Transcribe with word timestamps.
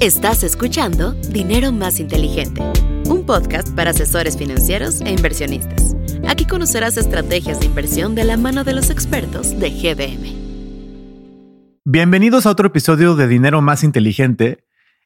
Estás 0.00 0.44
escuchando 0.44 1.10
Dinero 1.32 1.72
Más 1.72 1.98
Inteligente, 1.98 2.62
un 3.08 3.26
podcast 3.26 3.74
para 3.74 3.90
asesores 3.90 4.38
financieros 4.38 5.00
e 5.00 5.10
inversionistas. 5.10 5.96
Aquí 6.28 6.46
conocerás 6.46 6.96
estrategias 6.96 7.58
de 7.58 7.66
inversión 7.66 8.14
de 8.14 8.22
la 8.22 8.36
mano 8.36 8.62
de 8.62 8.74
los 8.74 8.90
expertos 8.90 9.58
de 9.58 9.70
GBM. 9.70 11.80
Bienvenidos 11.84 12.46
a 12.46 12.50
otro 12.50 12.68
episodio 12.68 13.16
de 13.16 13.26
Dinero 13.26 13.60
Más 13.60 13.82
Inteligente. 13.82 14.64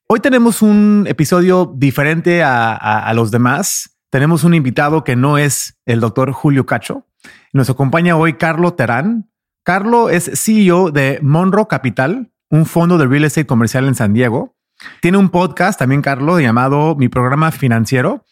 Hoy 0.08 0.20
tenemos 0.20 0.60
un 0.60 1.06
episodio 1.08 1.72
diferente 1.74 2.42
a, 2.42 3.10
los 3.14 3.30
demás. 3.30 3.96
Tenemos 4.10 4.44
un 4.44 4.52
invitado 4.52 5.04
que 5.04 5.16
no 5.16 5.38
es 5.38 5.80
el 5.86 6.00
doctor 6.00 6.32
Julio 6.32 6.66
Cacho. 6.66 7.06
Nos 7.54 7.70
acompaña 7.70 8.18
hoy 8.18 8.34
Carlo 8.34 8.74
Terán. 8.74 9.30
Carlo 9.62 10.10
es 10.10 10.30
CEO 10.34 10.90
de 10.90 11.18
Monroe 11.22 11.66
Capital, 11.66 12.30
un 12.50 12.66
fondo 12.66 12.98
de 12.98 13.06
real 13.06 13.24
estate 13.24 13.46
comercial 13.46 13.88
en 13.88 13.94
San 13.94 14.12
Diego. 14.12 14.54
Tiene 15.00 15.18
un 15.18 15.30
podcast 15.30 15.78
también, 15.78 16.02
Carlos, 16.02 16.40
llamado 16.40 16.94
Mi 16.96 17.08
Programa 17.08 17.50
Financiero 17.50 18.24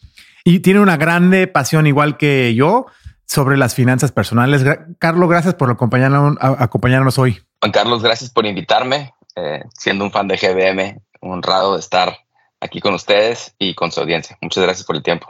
y 0.43 0.59
tiene 0.59 0.79
una 0.79 0.97
grande 0.97 1.47
pasión, 1.47 1.87
igual 1.87 2.17
que 2.17 2.55
yo, 2.55 2.87
sobre 3.25 3.57
las 3.57 3.75
finanzas 3.75 4.11
personales. 4.11 4.63
Carlos, 4.99 5.29
gracias 5.29 5.55
por 5.55 5.69
acompañarnos, 5.69 6.37
acompañarnos 6.39 7.17
hoy. 7.17 7.41
Juan 7.61 7.71
Carlos, 7.71 8.01
gracias 8.03 8.29
por 8.29 8.45
invitarme. 8.45 9.13
Eh, 9.35 9.63
siendo 9.77 10.03
un 10.03 10.11
fan 10.11 10.27
de 10.27 10.35
GBM, 10.35 11.01
honrado 11.21 11.75
de 11.75 11.79
estar 11.79 12.17
aquí 12.59 12.81
con 12.81 12.93
ustedes 12.93 13.55
y 13.57 13.73
con 13.75 13.91
su 13.91 14.01
audiencia. 14.01 14.37
Muchas 14.41 14.63
gracias 14.63 14.85
por 14.85 14.95
el 14.95 15.03
tiempo. 15.03 15.27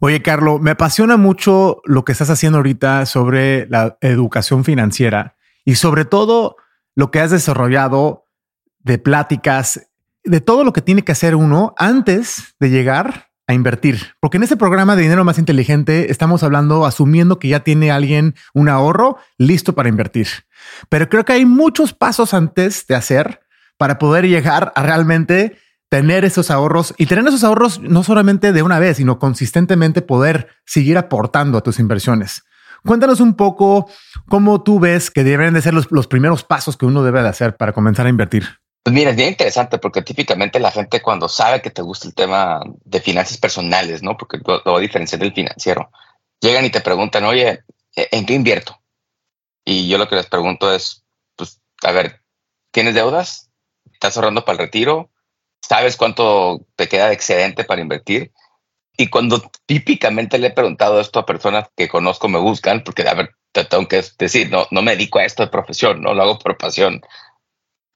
Oye, 0.00 0.22
Carlos, 0.22 0.60
me 0.60 0.72
apasiona 0.72 1.16
mucho 1.16 1.80
lo 1.84 2.04
que 2.04 2.12
estás 2.12 2.30
haciendo 2.30 2.58
ahorita 2.58 3.06
sobre 3.06 3.66
la 3.68 3.96
educación 4.00 4.64
financiera 4.64 5.36
y 5.64 5.74
sobre 5.74 6.04
todo 6.04 6.56
lo 6.94 7.10
que 7.10 7.20
has 7.20 7.30
desarrollado 7.30 8.26
de 8.80 8.98
pláticas 8.98 9.87
de 10.28 10.40
todo 10.40 10.64
lo 10.64 10.72
que 10.72 10.82
tiene 10.82 11.02
que 11.02 11.12
hacer 11.12 11.34
uno 11.34 11.74
antes 11.76 12.54
de 12.60 12.70
llegar 12.70 13.28
a 13.46 13.54
invertir. 13.54 14.14
Porque 14.20 14.36
en 14.36 14.42
este 14.42 14.56
programa 14.56 14.94
de 14.94 15.02
dinero 15.02 15.24
más 15.24 15.38
inteligente 15.38 16.12
estamos 16.12 16.42
hablando 16.42 16.84
asumiendo 16.84 17.38
que 17.38 17.48
ya 17.48 17.60
tiene 17.60 17.90
alguien 17.90 18.34
un 18.52 18.68
ahorro 18.68 19.16
listo 19.38 19.74
para 19.74 19.88
invertir. 19.88 20.28
Pero 20.90 21.08
creo 21.08 21.24
que 21.24 21.32
hay 21.32 21.46
muchos 21.46 21.94
pasos 21.94 22.34
antes 22.34 22.86
de 22.86 22.94
hacer 22.94 23.40
para 23.78 23.98
poder 23.98 24.28
llegar 24.28 24.72
a 24.76 24.82
realmente 24.82 25.58
tener 25.88 26.26
esos 26.26 26.50
ahorros 26.50 26.94
y 26.98 27.06
tener 27.06 27.26
esos 27.26 27.42
ahorros 27.42 27.80
no 27.80 28.04
solamente 28.04 28.52
de 28.52 28.62
una 28.62 28.78
vez, 28.78 28.98
sino 28.98 29.18
consistentemente 29.18 30.02
poder 30.02 30.48
seguir 30.66 30.98
aportando 30.98 31.56
a 31.56 31.62
tus 31.62 31.78
inversiones. 31.78 32.42
Cuéntanos 32.84 33.20
un 33.20 33.34
poco 33.34 33.88
cómo 34.28 34.62
tú 34.62 34.78
ves 34.78 35.10
que 35.10 35.24
deben 35.24 35.54
de 35.54 35.62
ser 35.62 35.72
los, 35.72 35.90
los 35.90 36.06
primeros 36.06 36.44
pasos 36.44 36.76
que 36.76 36.84
uno 36.84 37.02
debe 37.02 37.22
de 37.22 37.28
hacer 37.28 37.56
para 37.56 37.72
comenzar 37.72 38.06
a 38.06 38.10
invertir. 38.10 38.46
Pues 38.82 38.94
mira, 38.94 39.10
es 39.10 39.16
bien 39.16 39.30
interesante 39.30 39.78
porque 39.78 40.02
típicamente 40.02 40.60
la 40.60 40.70
gente 40.70 41.02
cuando 41.02 41.28
sabe 41.28 41.60
que 41.60 41.70
te 41.70 41.82
gusta 41.82 42.08
el 42.08 42.14
tema 42.14 42.60
de 42.84 43.00
finanzas 43.00 43.36
personales, 43.38 44.02
¿no? 44.02 44.16
Porque 44.16 44.38
lo, 44.44 44.62
lo 44.64 44.78
del 44.78 44.90
financiero, 44.90 45.90
llegan 46.40 46.64
y 46.64 46.70
te 46.70 46.80
preguntan, 46.80 47.24
oye, 47.24 47.62
¿en 47.94 48.26
qué 48.26 48.34
invierto? 48.34 48.80
Y 49.64 49.88
yo 49.88 49.98
lo 49.98 50.08
que 50.08 50.16
les 50.16 50.26
pregunto 50.26 50.72
es, 50.72 51.04
pues, 51.36 51.60
a 51.82 51.92
ver, 51.92 52.22
¿tienes 52.70 52.94
deudas? 52.94 53.50
¿Estás 53.92 54.16
ahorrando 54.16 54.44
para 54.44 54.54
el 54.54 54.66
retiro? 54.66 55.10
¿Sabes 55.60 55.96
cuánto 55.96 56.64
te 56.76 56.88
queda 56.88 57.08
de 57.08 57.14
excedente 57.14 57.64
para 57.64 57.82
invertir? 57.82 58.32
Y 58.96 59.08
cuando 59.08 59.50
típicamente 59.66 60.38
le 60.38 60.48
he 60.48 60.52
preguntado 60.52 61.00
esto 61.00 61.18
a 61.18 61.26
personas 61.26 61.68
que 61.76 61.88
conozco, 61.88 62.28
me 62.28 62.38
buscan, 62.38 62.82
porque, 62.82 63.06
a 63.06 63.14
ver, 63.14 63.34
te 63.52 63.64
tengo 63.64 63.86
que 63.86 64.02
decir, 64.18 64.50
no, 64.50 64.66
no 64.70 64.82
me 64.82 64.92
dedico 64.92 65.18
a 65.18 65.24
esto 65.24 65.42
de 65.42 65.50
profesión, 65.50 66.00
no 66.00 66.14
lo 66.14 66.22
hago 66.22 66.38
por 66.38 66.56
pasión 66.56 67.02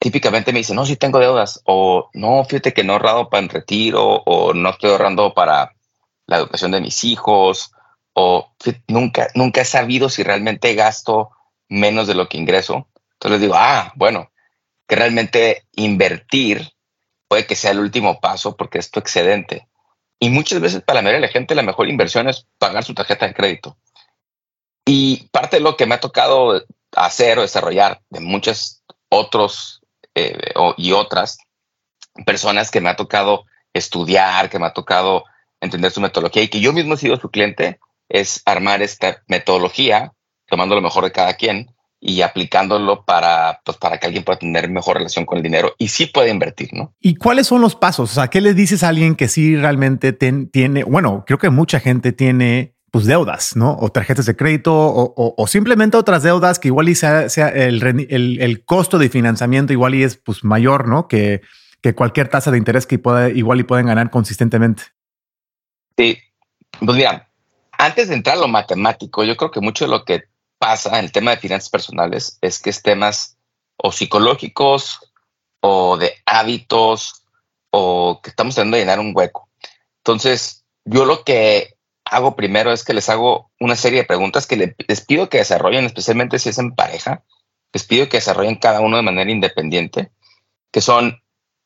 típicamente 0.02 0.52
me 0.52 0.58
dicen, 0.58 0.74
no, 0.74 0.84
sí 0.84 0.96
tengo 0.96 1.20
deudas, 1.20 1.62
o 1.64 2.10
no, 2.12 2.44
fíjate 2.44 2.74
que 2.74 2.82
no 2.82 2.92
he 2.92 2.96
ahorrado 2.96 3.30
para 3.30 3.44
el 3.44 3.48
retiro, 3.48 4.02
o 4.26 4.52
no 4.52 4.70
estoy 4.70 4.90
ahorrando 4.90 5.32
para 5.32 5.76
la 6.26 6.38
educación 6.38 6.72
de 6.72 6.80
mis 6.80 7.04
hijos, 7.04 7.70
o 8.12 8.52
nunca, 8.88 9.28
nunca 9.36 9.60
he 9.60 9.64
sabido 9.64 10.08
si 10.08 10.24
realmente 10.24 10.74
gasto 10.74 11.30
menos 11.68 12.08
de 12.08 12.16
lo 12.16 12.28
que 12.28 12.36
ingreso. 12.36 12.88
Entonces 13.12 13.30
les 13.30 13.40
digo, 13.42 13.54
ah, 13.56 13.92
bueno, 13.94 14.32
que 14.88 14.96
realmente 14.96 15.68
invertir 15.76 16.72
puede 17.28 17.46
que 17.46 17.54
sea 17.54 17.70
el 17.70 17.78
último 17.78 18.18
paso 18.18 18.56
porque 18.56 18.78
es 18.78 18.90
tu 18.90 18.98
excedente. 18.98 19.68
Y 20.18 20.30
muchas 20.30 20.60
veces 20.60 20.82
para 20.82 20.96
la 20.96 21.02
mayoría 21.02 21.20
de 21.20 21.26
la 21.28 21.32
gente 21.32 21.54
la 21.54 21.62
mejor 21.62 21.88
inversión 21.88 22.28
es 22.28 22.48
pagar 22.58 22.82
su 22.82 22.92
tarjeta 22.92 23.28
de 23.28 23.34
crédito. 23.34 23.78
Y 24.84 25.28
parte 25.28 25.58
de 25.58 25.62
lo 25.62 25.76
que 25.76 25.86
me 25.86 25.94
ha 25.94 26.00
tocado 26.00 26.60
hacer 26.96 27.38
o 27.38 27.42
desarrollar 27.42 28.02
de 28.10 28.18
muchos 28.18 28.82
otros 29.08 29.81
eh, 30.14 30.52
y 30.76 30.92
otras 30.92 31.38
personas 32.26 32.70
que 32.70 32.80
me 32.80 32.90
ha 32.90 32.96
tocado 32.96 33.44
estudiar, 33.72 34.50
que 34.50 34.58
me 34.58 34.66
ha 34.66 34.72
tocado 34.72 35.24
entender 35.60 35.90
su 35.90 36.00
metodología 36.00 36.42
y 36.42 36.48
que 36.48 36.60
yo 36.60 36.72
mismo 36.72 36.94
he 36.94 36.98
sido 36.98 37.16
su 37.16 37.30
cliente, 37.30 37.78
es 38.08 38.42
armar 38.44 38.82
esta 38.82 39.22
metodología, 39.28 40.12
tomando 40.46 40.74
lo 40.74 40.82
mejor 40.82 41.04
de 41.04 41.12
cada 41.12 41.34
quien 41.34 41.74
y 41.98 42.20
aplicándolo 42.22 43.04
para, 43.04 43.60
pues, 43.64 43.78
para 43.78 43.98
que 43.98 44.06
alguien 44.06 44.24
pueda 44.24 44.40
tener 44.40 44.68
mejor 44.68 44.96
relación 44.96 45.24
con 45.24 45.38
el 45.38 45.44
dinero 45.44 45.74
y 45.78 45.88
sí 45.88 46.06
puede 46.06 46.30
invertir, 46.30 46.70
¿no? 46.72 46.92
¿Y 47.00 47.14
cuáles 47.14 47.46
son 47.46 47.60
los 47.60 47.76
pasos? 47.76 48.10
O 48.10 48.14
sea, 48.14 48.28
¿qué 48.28 48.40
le 48.40 48.54
dices 48.54 48.82
a 48.82 48.88
alguien 48.88 49.14
que 49.14 49.28
sí 49.28 49.56
realmente 49.56 50.12
tiene, 50.12 50.82
bueno, 50.82 51.22
creo 51.24 51.38
que 51.38 51.48
mucha 51.48 51.78
gente 51.78 52.12
tiene 52.12 52.74
pues 52.92 53.06
deudas, 53.06 53.56
¿no? 53.56 53.74
O 53.80 53.90
tarjetas 53.90 54.26
de 54.26 54.36
crédito 54.36 54.72
o, 54.74 55.46
simplemente 55.46 55.96
otras 55.96 56.22
deudas 56.22 56.58
que 56.58 56.68
igual 56.68 56.90
y 56.90 56.94
sea, 56.94 57.22
el, 57.22 58.64
costo 58.66 58.98
de 58.98 59.08
financiamiento 59.08 59.72
igual 59.72 59.94
y 59.94 60.02
es 60.02 60.18
pues 60.18 60.44
mayor, 60.44 60.86
¿no? 60.86 61.08
Que, 61.08 61.40
que 61.80 61.94
cualquier 61.94 62.28
tasa 62.28 62.50
de 62.50 62.58
interés 62.58 62.86
que 62.86 62.98
pueda, 62.98 63.30
igual 63.30 63.60
y 63.60 63.64
pueden 63.64 63.86
ganar 63.86 64.10
consistentemente. 64.10 64.82
Sí, 65.96 66.18
pues 66.80 66.96
mira, 66.98 67.30
antes 67.78 68.08
de 68.08 68.14
entrar 68.14 68.36
a 68.36 68.40
lo 68.40 68.48
matemático, 68.48 69.24
yo 69.24 69.38
creo 69.38 69.50
que 69.50 69.60
mucho 69.60 69.86
de 69.86 69.90
lo 69.90 70.04
que 70.04 70.24
pasa 70.58 70.98
en 70.98 71.06
el 71.06 71.12
tema 71.12 71.30
de 71.30 71.38
finanzas 71.38 71.70
personales 71.70 72.36
es 72.42 72.60
que 72.60 72.68
es 72.68 72.82
temas 72.82 73.38
o 73.78 73.90
psicológicos 73.90 75.00
o 75.60 75.96
de 75.96 76.12
hábitos 76.26 77.24
o 77.70 78.20
que 78.22 78.28
estamos 78.28 78.54
tratando 78.54 78.76
de 78.76 78.82
llenar 78.82 79.00
un 79.00 79.12
hueco. 79.14 79.48
Entonces, 80.04 80.62
yo 80.84 81.06
lo 81.06 81.24
que 81.24 81.71
hago 82.12 82.36
primero 82.36 82.72
es 82.72 82.84
que 82.84 82.92
les 82.92 83.08
hago 83.08 83.50
una 83.58 83.74
serie 83.74 84.00
de 84.00 84.04
preguntas 84.04 84.46
que 84.46 84.76
les 84.86 85.00
pido 85.00 85.30
que 85.30 85.38
desarrollen, 85.38 85.86
especialmente 85.86 86.38
si 86.38 86.50
es 86.50 86.58
en 86.58 86.74
pareja. 86.74 87.24
Les 87.72 87.84
pido 87.84 88.08
que 88.08 88.18
desarrollen 88.18 88.56
cada 88.56 88.80
uno 88.80 88.98
de 88.98 89.02
manera 89.02 89.30
independiente, 89.30 90.12
que 90.70 90.82
son, 90.82 91.22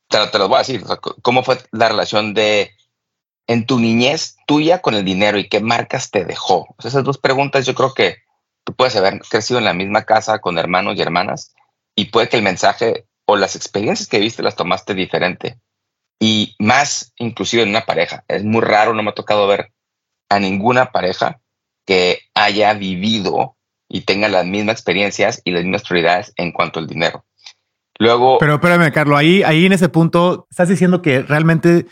te, 0.08 0.18
lo, 0.38 0.48
voy 0.48 0.56
a 0.56 0.58
decir, 0.60 0.84
cómo 1.22 1.42
fue 1.42 1.58
la 1.72 1.88
relación 1.88 2.32
de 2.32 2.70
en 3.48 3.66
tu 3.66 3.80
niñez 3.80 4.36
tuya 4.46 4.80
con 4.80 4.94
el 4.94 5.04
dinero 5.04 5.38
y 5.38 5.48
qué 5.48 5.60
marcas 5.60 6.10
te 6.10 6.24
dejó. 6.24 6.74
esas 6.82 7.02
dos 7.02 7.18
preguntas 7.18 7.66
yo 7.66 7.74
creo 7.74 7.92
que 7.92 8.18
tú 8.64 8.72
puedes 8.72 8.94
haber 8.96 9.20
crecido 9.20 9.58
en 9.58 9.64
la 9.64 9.74
misma 9.74 10.04
casa 10.04 10.38
con 10.38 10.58
hermanos 10.58 10.96
y 10.96 11.02
hermanas 11.02 11.54
y 11.96 12.06
puede 12.06 12.28
que 12.28 12.36
el 12.36 12.42
mensaje 12.42 13.06
o 13.24 13.36
las 13.36 13.56
experiencias 13.56 14.08
que 14.08 14.20
viste 14.20 14.42
las 14.42 14.56
tomaste 14.56 14.94
diferente 14.94 15.58
y 16.20 16.54
más 16.60 17.12
inclusive 17.16 17.64
en 17.64 17.70
una 17.70 17.84
pareja. 17.84 18.24
Es 18.28 18.44
muy 18.44 18.62
raro, 18.62 18.94
no 18.94 19.02
me 19.02 19.10
ha 19.10 19.14
tocado 19.14 19.46
ver 19.48 19.72
a 20.28 20.38
ninguna 20.38 20.92
pareja 20.92 21.40
que 21.84 22.20
haya 22.34 22.74
vivido 22.74 23.56
y 23.88 24.02
tenga 24.02 24.28
las 24.28 24.44
mismas 24.46 24.74
experiencias 24.74 25.40
y 25.44 25.52
las 25.52 25.62
mismas 25.62 25.82
prioridades 25.82 26.32
en 26.36 26.52
cuanto 26.52 26.80
al 26.80 26.86
dinero. 26.86 27.24
Luego. 27.98 28.38
Pero 28.38 28.54
espérame, 28.54 28.92
Carlos, 28.92 29.18
ahí, 29.18 29.42
ahí 29.42 29.66
en 29.66 29.72
ese 29.72 29.88
punto 29.88 30.46
estás 30.50 30.68
diciendo 30.68 31.00
que 31.00 31.22
realmente 31.22 31.86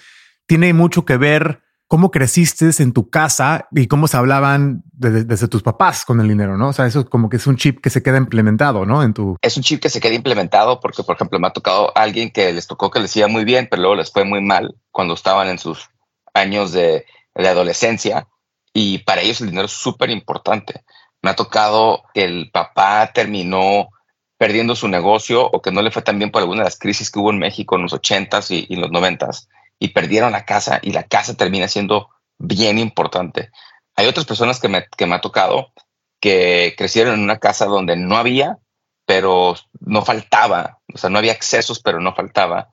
tiene 0.46 0.72
mucho 0.74 1.04
que 1.04 1.16
ver 1.16 1.60
cómo 1.86 2.10
creciste 2.10 2.70
en 2.78 2.92
tu 2.92 3.08
casa 3.08 3.68
y 3.70 3.86
cómo 3.86 4.08
se 4.08 4.16
hablaban 4.16 4.82
desde, 4.92 5.48
tus 5.48 5.62
papás 5.62 6.04
con 6.04 6.20
el 6.20 6.28
dinero, 6.28 6.56
¿no? 6.56 6.68
O 6.68 6.72
sea, 6.72 6.86
eso 6.86 7.08
como 7.08 7.28
que 7.28 7.36
es 7.36 7.46
un 7.46 7.56
chip 7.56 7.80
que 7.80 7.90
se 7.90 8.02
queda 8.02 8.16
implementado, 8.16 8.84
¿no? 8.84 9.02
En 9.02 9.14
tu... 9.14 9.36
Es 9.42 9.56
un 9.56 9.62
chip 9.62 9.80
que 9.80 9.90
se 9.90 10.00
queda 10.00 10.14
implementado 10.14 10.80
porque, 10.80 11.04
por 11.04 11.14
ejemplo, 11.14 11.38
me 11.38 11.46
ha 11.46 11.52
tocado 11.52 11.96
a 11.96 12.02
alguien 12.02 12.30
que 12.30 12.52
les 12.52 12.66
tocó 12.66 12.90
que 12.90 13.00
les 13.00 13.14
iba 13.16 13.28
muy 13.28 13.44
bien, 13.44 13.68
pero 13.70 13.82
luego 13.82 13.96
les 13.96 14.10
fue 14.10 14.24
muy 14.24 14.40
mal 14.40 14.74
cuando 14.90 15.14
estaban 15.14 15.48
en 15.48 15.58
sus 15.58 15.88
años 16.32 16.72
de 16.72 17.04
de 17.34 17.48
adolescencia 17.48 18.28
y 18.72 18.98
para 18.98 19.22
ellos 19.22 19.40
el 19.40 19.48
dinero 19.48 19.66
es 19.66 19.72
súper 19.72 20.10
importante. 20.10 20.84
Me 21.22 21.30
ha 21.30 21.36
tocado 21.36 22.02
que 22.12 22.24
el 22.24 22.50
papá 22.50 23.10
terminó 23.12 23.88
perdiendo 24.36 24.74
su 24.74 24.88
negocio 24.88 25.46
o 25.46 25.62
que 25.62 25.70
no 25.70 25.80
le 25.80 25.90
fue 25.90 26.02
tan 26.02 26.18
bien 26.18 26.30
por 26.30 26.42
alguna 26.42 26.60
de 26.60 26.64
las 26.64 26.78
crisis 26.78 27.10
que 27.10 27.18
hubo 27.18 27.30
en 27.30 27.38
México 27.38 27.76
en 27.76 27.82
los 27.82 27.92
ochentas 27.92 28.50
y, 28.50 28.66
y 28.68 28.74
en 28.74 28.80
los 28.80 28.90
noventas 28.90 29.48
y 29.78 29.88
perdieron 29.88 30.32
la 30.32 30.44
casa 30.44 30.80
y 30.82 30.92
la 30.92 31.04
casa 31.04 31.34
termina 31.34 31.68
siendo 31.68 32.08
bien 32.38 32.78
importante. 32.78 33.50
Hay 33.96 34.06
otras 34.06 34.26
personas 34.26 34.60
que 34.60 34.68
me, 34.68 34.86
que 34.96 35.06
me 35.06 35.14
ha 35.14 35.20
tocado 35.20 35.72
que 36.20 36.74
crecieron 36.76 37.14
en 37.14 37.20
una 37.20 37.38
casa 37.38 37.66
donde 37.66 37.96
no 37.96 38.16
había, 38.16 38.58
pero 39.06 39.54
no 39.80 40.02
faltaba, 40.02 40.78
o 40.92 40.98
sea, 40.98 41.10
no 41.10 41.18
había 41.18 41.32
accesos, 41.32 41.80
pero 41.80 42.00
no 42.00 42.14
faltaba 42.14 42.70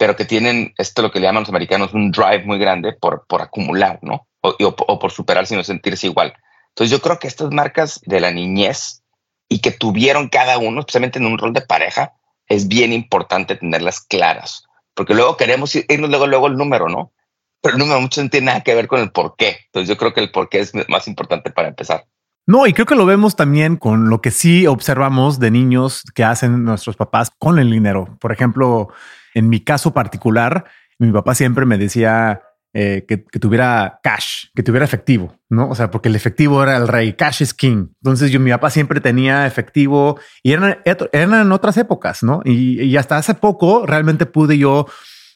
pero 0.00 0.16
que 0.16 0.24
tienen 0.24 0.72
esto 0.78 1.02
lo 1.02 1.12
que 1.12 1.20
le 1.20 1.26
llaman 1.26 1.42
los 1.42 1.50
americanos 1.50 1.92
un 1.92 2.10
drive 2.10 2.44
muy 2.46 2.58
grande 2.58 2.94
por, 2.94 3.26
por 3.26 3.42
acumular, 3.42 3.98
¿no? 4.00 4.26
O, 4.40 4.56
o, 4.58 4.98
por 4.98 5.10
superarse 5.10 5.52
y 5.52 5.58
no 5.58 5.62
sentirse 5.62 6.06
igual. 6.06 6.32
Entonces 6.70 6.90
yo 6.90 7.02
creo 7.02 7.18
que 7.18 7.28
estas 7.28 7.50
marcas 7.50 8.00
de 8.06 8.18
la 8.18 8.30
niñez 8.30 9.02
y 9.46 9.58
que 9.58 9.72
tuvieron 9.72 10.30
cada 10.30 10.56
uno, 10.56 10.80
especialmente 10.80 11.18
en 11.18 11.26
un 11.26 11.36
rol 11.36 11.52
de 11.52 11.60
pareja, 11.60 12.14
es 12.48 12.66
bien 12.66 12.94
importante 12.94 13.56
tenerlas 13.56 14.00
claras, 14.00 14.64
porque 14.94 15.12
luego 15.12 15.36
queremos 15.36 15.74
irnos 15.74 16.08
luego, 16.08 16.26
luego 16.26 16.46
el 16.46 16.56
número, 16.56 16.88
¿no? 16.88 17.12
Pero 17.60 17.74
el 17.74 17.78
número 17.78 18.00
mucho 18.00 18.22
no 18.22 18.30
tiene 18.30 18.46
nada 18.46 18.62
que 18.62 18.74
ver 18.74 18.88
con 18.88 19.00
el 19.00 19.10
por 19.10 19.36
qué. 19.36 19.58
Entonces 19.66 19.86
yo 19.86 19.98
creo 19.98 20.14
que 20.14 20.20
el 20.20 20.30
por 20.30 20.48
qué 20.48 20.60
es 20.60 20.72
más 20.88 21.08
importante 21.08 21.50
para 21.50 21.68
empezar. 21.68 22.06
No, 22.46 22.66
y 22.66 22.72
creo 22.72 22.86
que 22.86 22.94
lo 22.94 23.04
vemos 23.04 23.36
también 23.36 23.76
con 23.76 24.08
lo 24.08 24.22
que 24.22 24.30
sí 24.30 24.66
observamos 24.66 25.38
de 25.40 25.50
niños 25.50 26.04
que 26.14 26.24
hacen 26.24 26.64
nuestros 26.64 26.96
papás 26.96 27.30
con 27.38 27.58
el 27.58 27.70
dinero. 27.70 28.16
Por 28.18 28.32
ejemplo, 28.32 28.88
en 29.34 29.48
mi 29.48 29.60
caso 29.60 29.92
particular, 29.92 30.64
mi 30.98 31.12
papá 31.12 31.34
siempre 31.34 31.64
me 31.66 31.78
decía 31.78 32.42
eh, 32.72 33.04
que, 33.08 33.16
tuviera 33.40 33.98
cash, 34.00 34.44
que 34.54 34.62
tuviera 34.62 34.84
efectivo, 34.84 35.36
¿no? 35.48 35.68
O 35.70 35.74
sea, 35.74 35.90
porque 35.90 36.08
el 36.08 36.14
efectivo 36.14 36.62
era 36.62 36.76
el 36.76 36.86
rey, 36.86 37.14
cash 37.14 37.42
is 37.42 37.52
king. 37.52 37.88
Entonces 38.00 38.30
yo, 38.30 38.38
mi 38.38 38.52
papá 38.52 38.70
siempre 38.70 39.00
tenía 39.00 39.44
efectivo 39.44 40.20
y 40.44 40.52
eran, 40.52 40.78
eran 40.84 41.34
en 41.34 41.50
otras 41.50 41.76
épocas, 41.78 42.22
¿no? 42.22 42.42
Y, 42.44 42.96
hasta 42.96 43.16
hace 43.16 43.34
poco 43.34 43.86
realmente 43.86 44.24
pude 44.24 44.56
yo 44.56 44.86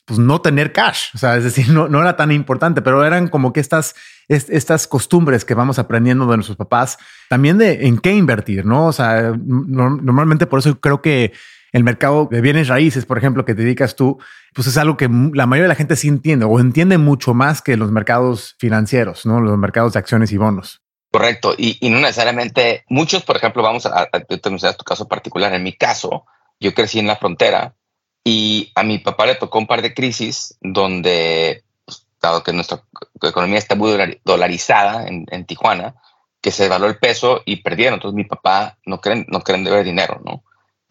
pues 0.04 0.20
no 0.20 0.40
tener 0.42 0.72
cash. 0.72 1.06
O 1.14 1.18
sea, 1.18 1.36
es 1.36 1.42
decir, 1.42 1.70
no, 1.70 1.88
no 1.88 2.00
era 2.00 2.16
tan 2.16 2.30
importante, 2.30 2.82
pero 2.82 3.04
eran 3.04 3.26
como 3.26 3.52
que 3.52 3.58
estas, 3.58 3.96
estas 4.28 4.86
costumbres 4.86 5.44
que 5.44 5.54
vamos 5.54 5.80
aprendiendo 5.80 6.26
de 6.26 6.36
nuestros 6.36 6.56
papás, 6.56 6.98
también 7.28 7.58
de 7.58 7.88
en 7.88 7.98
qué 7.98 8.12
invertir, 8.12 8.64
¿no? 8.64 8.86
O 8.86 8.92
sea, 8.92 9.32
normalmente 9.44 10.46
por 10.46 10.60
eso 10.60 10.78
creo 10.78 11.02
que 11.02 11.32
el 11.74 11.82
mercado 11.82 12.28
de 12.30 12.40
bienes 12.40 12.68
raíces, 12.68 13.04
por 13.04 13.18
ejemplo, 13.18 13.44
que 13.44 13.52
te 13.56 13.62
dedicas 13.62 13.96
tú, 13.96 14.20
pues 14.54 14.68
es 14.68 14.76
algo 14.76 14.96
que 14.96 15.08
la 15.08 15.46
mayoría 15.46 15.64
de 15.64 15.68
la 15.70 15.74
gente 15.74 15.96
sí 15.96 16.06
entiende 16.06 16.44
o 16.44 16.60
entiende 16.60 16.98
mucho 16.98 17.34
más 17.34 17.62
que 17.62 17.76
los 17.76 17.90
mercados 17.90 18.54
financieros, 18.60 19.26
¿no? 19.26 19.40
Los 19.40 19.58
mercados 19.58 19.92
de 19.92 19.98
acciones 19.98 20.30
y 20.30 20.36
bonos. 20.36 20.82
Correcto. 21.10 21.52
Y, 21.58 21.76
no 21.90 21.98
necesariamente 21.98 22.84
muchos, 22.88 23.24
por 23.24 23.36
ejemplo, 23.36 23.60
vamos 23.64 23.86
a, 23.86 24.08
a, 24.12 24.20
tu 24.20 24.84
caso 24.84 25.08
particular. 25.08 25.52
En 25.52 25.64
mi 25.64 25.72
caso, 25.72 26.26
yo 26.60 26.72
crecí 26.74 27.00
en 27.00 27.08
la 27.08 27.16
frontera 27.16 27.74
y 28.22 28.70
a 28.76 28.84
mi 28.84 28.98
papá 28.98 29.26
le 29.26 29.34
tocó 29.34 29.58
un 29.58 29.66
par 29.66 29.82
de 29.82 29.94
crisis 29.94 30.56
donde, 30.60 31.64
pues, 31.84 32.06
dado 32.22 32.44
que 32.44 32.52
nuestra 32.52 32.84
economía 33.20 33.58
está 33.58 33.74
muy 33.74 34.20
dolarizada 34.24 35.08
en, 35.08 35.44
Tijuana, 35.44 35.96
que 36.40 36.52
se 36.52 36.62
devaluó 36.62 36.86
el 36.86 36.98
peso 36.98 37.42
y 37.44 37.56
perdieron. 37.56 37.94
Entonces 37.94 38.14
mi 38.14 38.24
papá 38.24 38.78
no 38.86 39.00
creen, 39.00 39.26
no 39.28 39.40
creen 39.40 39.64
deber 39.64 39.84
dinero, 39.84 40.22
¿no? 40.24 40.44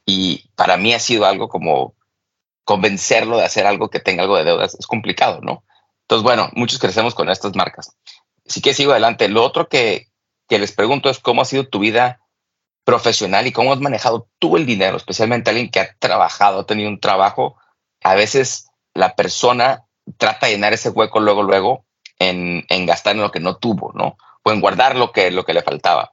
Y 0.06 0.50
para 0.56 0.78
mí 0.78 0.94
ha 0.94 1.00
sido 1.00 1.26
algo 1.26 1.50
como 1.50 1.96
convencerlo 2.64 3.38
de 3.38 3.46
hacer 3.46 3.66
algo 3.66 3.90
que 3.90 4.00
tenga 4.00 4.24
algo 4.24 4.38
de 4.38 4.44
deudas. 4.44 4.76
Es 4.76 4.88
complicado, 4.88 5.40
¿no? 5.42 5.64
Entonces, 6.02 6.24
bueno, 6.24 6.50
muchos 6.54 6.80
crecemos 6.80 7.16
con 7.16 7.30
estas 7.30 7.56
marcas. 7.56 7.96
Así 8.48 8.62
que 8.62 8.74
sigo 8.74 8.92
adelante. 8.92 9.30
Lo 9.30 9.44
otro 9.44 9.68
que, 9.70 10.08
que 10.50 10.60
les 10.60 10.72
pregunto 10.72 11.10
es 11.10 11.20
cómo 11.20 11.42
ha 11.42 11.46
sido 11.46 11.68
tu 11.68 11.80
vida 11.80 12.20
profesional 12.84 13.48
y 13.48 13.52
cómo 13.52 13.72
has 13.72 13.80
manejado 13.80 14.28
tú 14.40 14.58
el 14.58 14.66
dinero, 14.66 14.98
especialmente 14.98 15.50
alguien 15.50 15.72
que 15.72 15.80
ha 15.80 15.96
trabajado, 16.00 16.60
ha 16.60 16.66
tenido 16.66 16.90
un 16.90 17.00
trabajo. 17.00 17.58
A 18.02 18.16
veces 18.16 18.68
la 18.94 19.16
persona 19.16 19.86
trata 20.18 20.48
de 20.48 20.54
llenar 20.54 20.74
ese 20.74 20.90
hueco 20.90 21.20
luego, 21.20 21.44
luego 21.44 21.86
en, 22.20 22.66
en 22.70 22.86
gastar 22.86 23.16
en 23.16 23.22
lo 23.22 23.32
que 23.32 23.40
no 23.40 23.58
tuvo, 23.58 23.94
¿no? 23.94 24.18
O 24.44 24.52
en 24.52 24.60
guardar 24.60 24.98
lo 24.98 25.14
que, 25.14 25.32
lo 25.32 25.46
que 25.46 25.54
le 25.54 25.62
faltaba. 25.62 26.12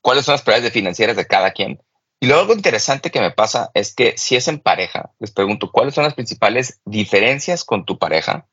¿Cuáles 0.00 0.24
son 0.24 0.32
las 0.32 0.42
prioridades 0.42 0.72
financieras 0.72 1.16
de 1.16 1.26
cada 1.26 1.50
quien? 1.50 1.82
Y 2.20 2.26
luego 2.26 2.42
algo 2.42 2.54
interesante 2.54 3.10
que 3.10 3.20
me 3.20 3.30
pasa 3.30 3.70
es 3.74 3.94
que 3.94 4.14
si 4.18 4.34
es 4.34 4.48
en 4.48 4.58
pareja, 4.58 5.12
les 5.20 5.30
pregunto, 5.30 5.70
¿cuáles 5.70 5.94
son 5.94 6.04
las 6.04 6.14
principales 6.14 6.80
diferencias 6.84 7.64
con 7.64 7.84
tu 7.84 7.98
pareja? 7.98 8.46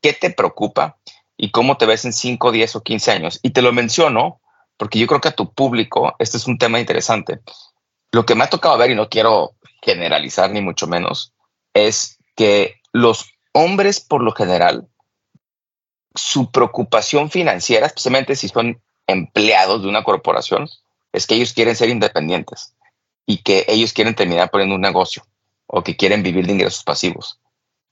¿Qué 0.00 0.12
te 0.12 0.30
preocupa? 0.30 0.98
¿Y 1.36 1.50
cómo 1.50 1.76
te 1.76 1.86
ves 1.86 2.04
en 2.04 2.12
5, 2.12 2.52
10 2.52 2.76
o 2.76 2.82
15 2.82 3.10
años? 3.10 3.40
Y 3.42 3.50
te 3.50 3.62
lo 3.62 3.72
menciono 3.72 4.40
porque 4.76 5.00
yo 5.00 5.08
creo 5.08 5.20
que 5.20 5.28
a 5.28 5.34
tu 5.34 5.52
público, 5.52 6.14
este 6.20 6.36
es 6.36 6.46
un 6.46 6.58
tema 6.58 6.78
interesante. 6.78 7.40
Lo 8.12 8.24
que 8.24 8.36
me 8.36 8.44
ha 8.44 8.50
tocado 8.50 8.78
ver, 8.78 8.92
y 8.92 8.94
no 8.94 9.08
quiero 9.08 9.56
generalizar 9.82 10.50
ni 10.50 10.60
mucho 10.60 10.86
menos, 10.86 11.32
es 11.74 12.18
que 12.36 12.76
los 12.92 13.26
hombres 13.52 14.00
por 14.00 14.22
lo 14.22 14.30
general, 14.30 14.86
su 16.14 16.52
preocupación 16.52 17.30
financiera, 17.30 17.86
especialmente 17.86 18.36
si 18.36 18.48
son 18.48 18.80
empleados 19.08 19.82
de 19.82 19.88
una 19.88 20.04
corporación, 20.04 20.68
es 21.12 21.26
que 21.26 21.34
ellos 21.34 21.52
quieren 21.52 21.74
ser 21.74 21.88
independientes 21.88 22.76
y 23.28 23.44
que 23.44 23.64
ellos 23.68 23.92
quieren 23.92 24.16
terminar 24.16 24.50
poniendo 24.50 24.74
un 24.74 24.80
negocio 24.80 25.24
o 25.68 25.84
que 25.84 25.96
quieren 25.96 26.24
vivir 26.24 26.46
de 26.46 26.54
ingresos 26.54 26.82
pasivos. 26.82 27.38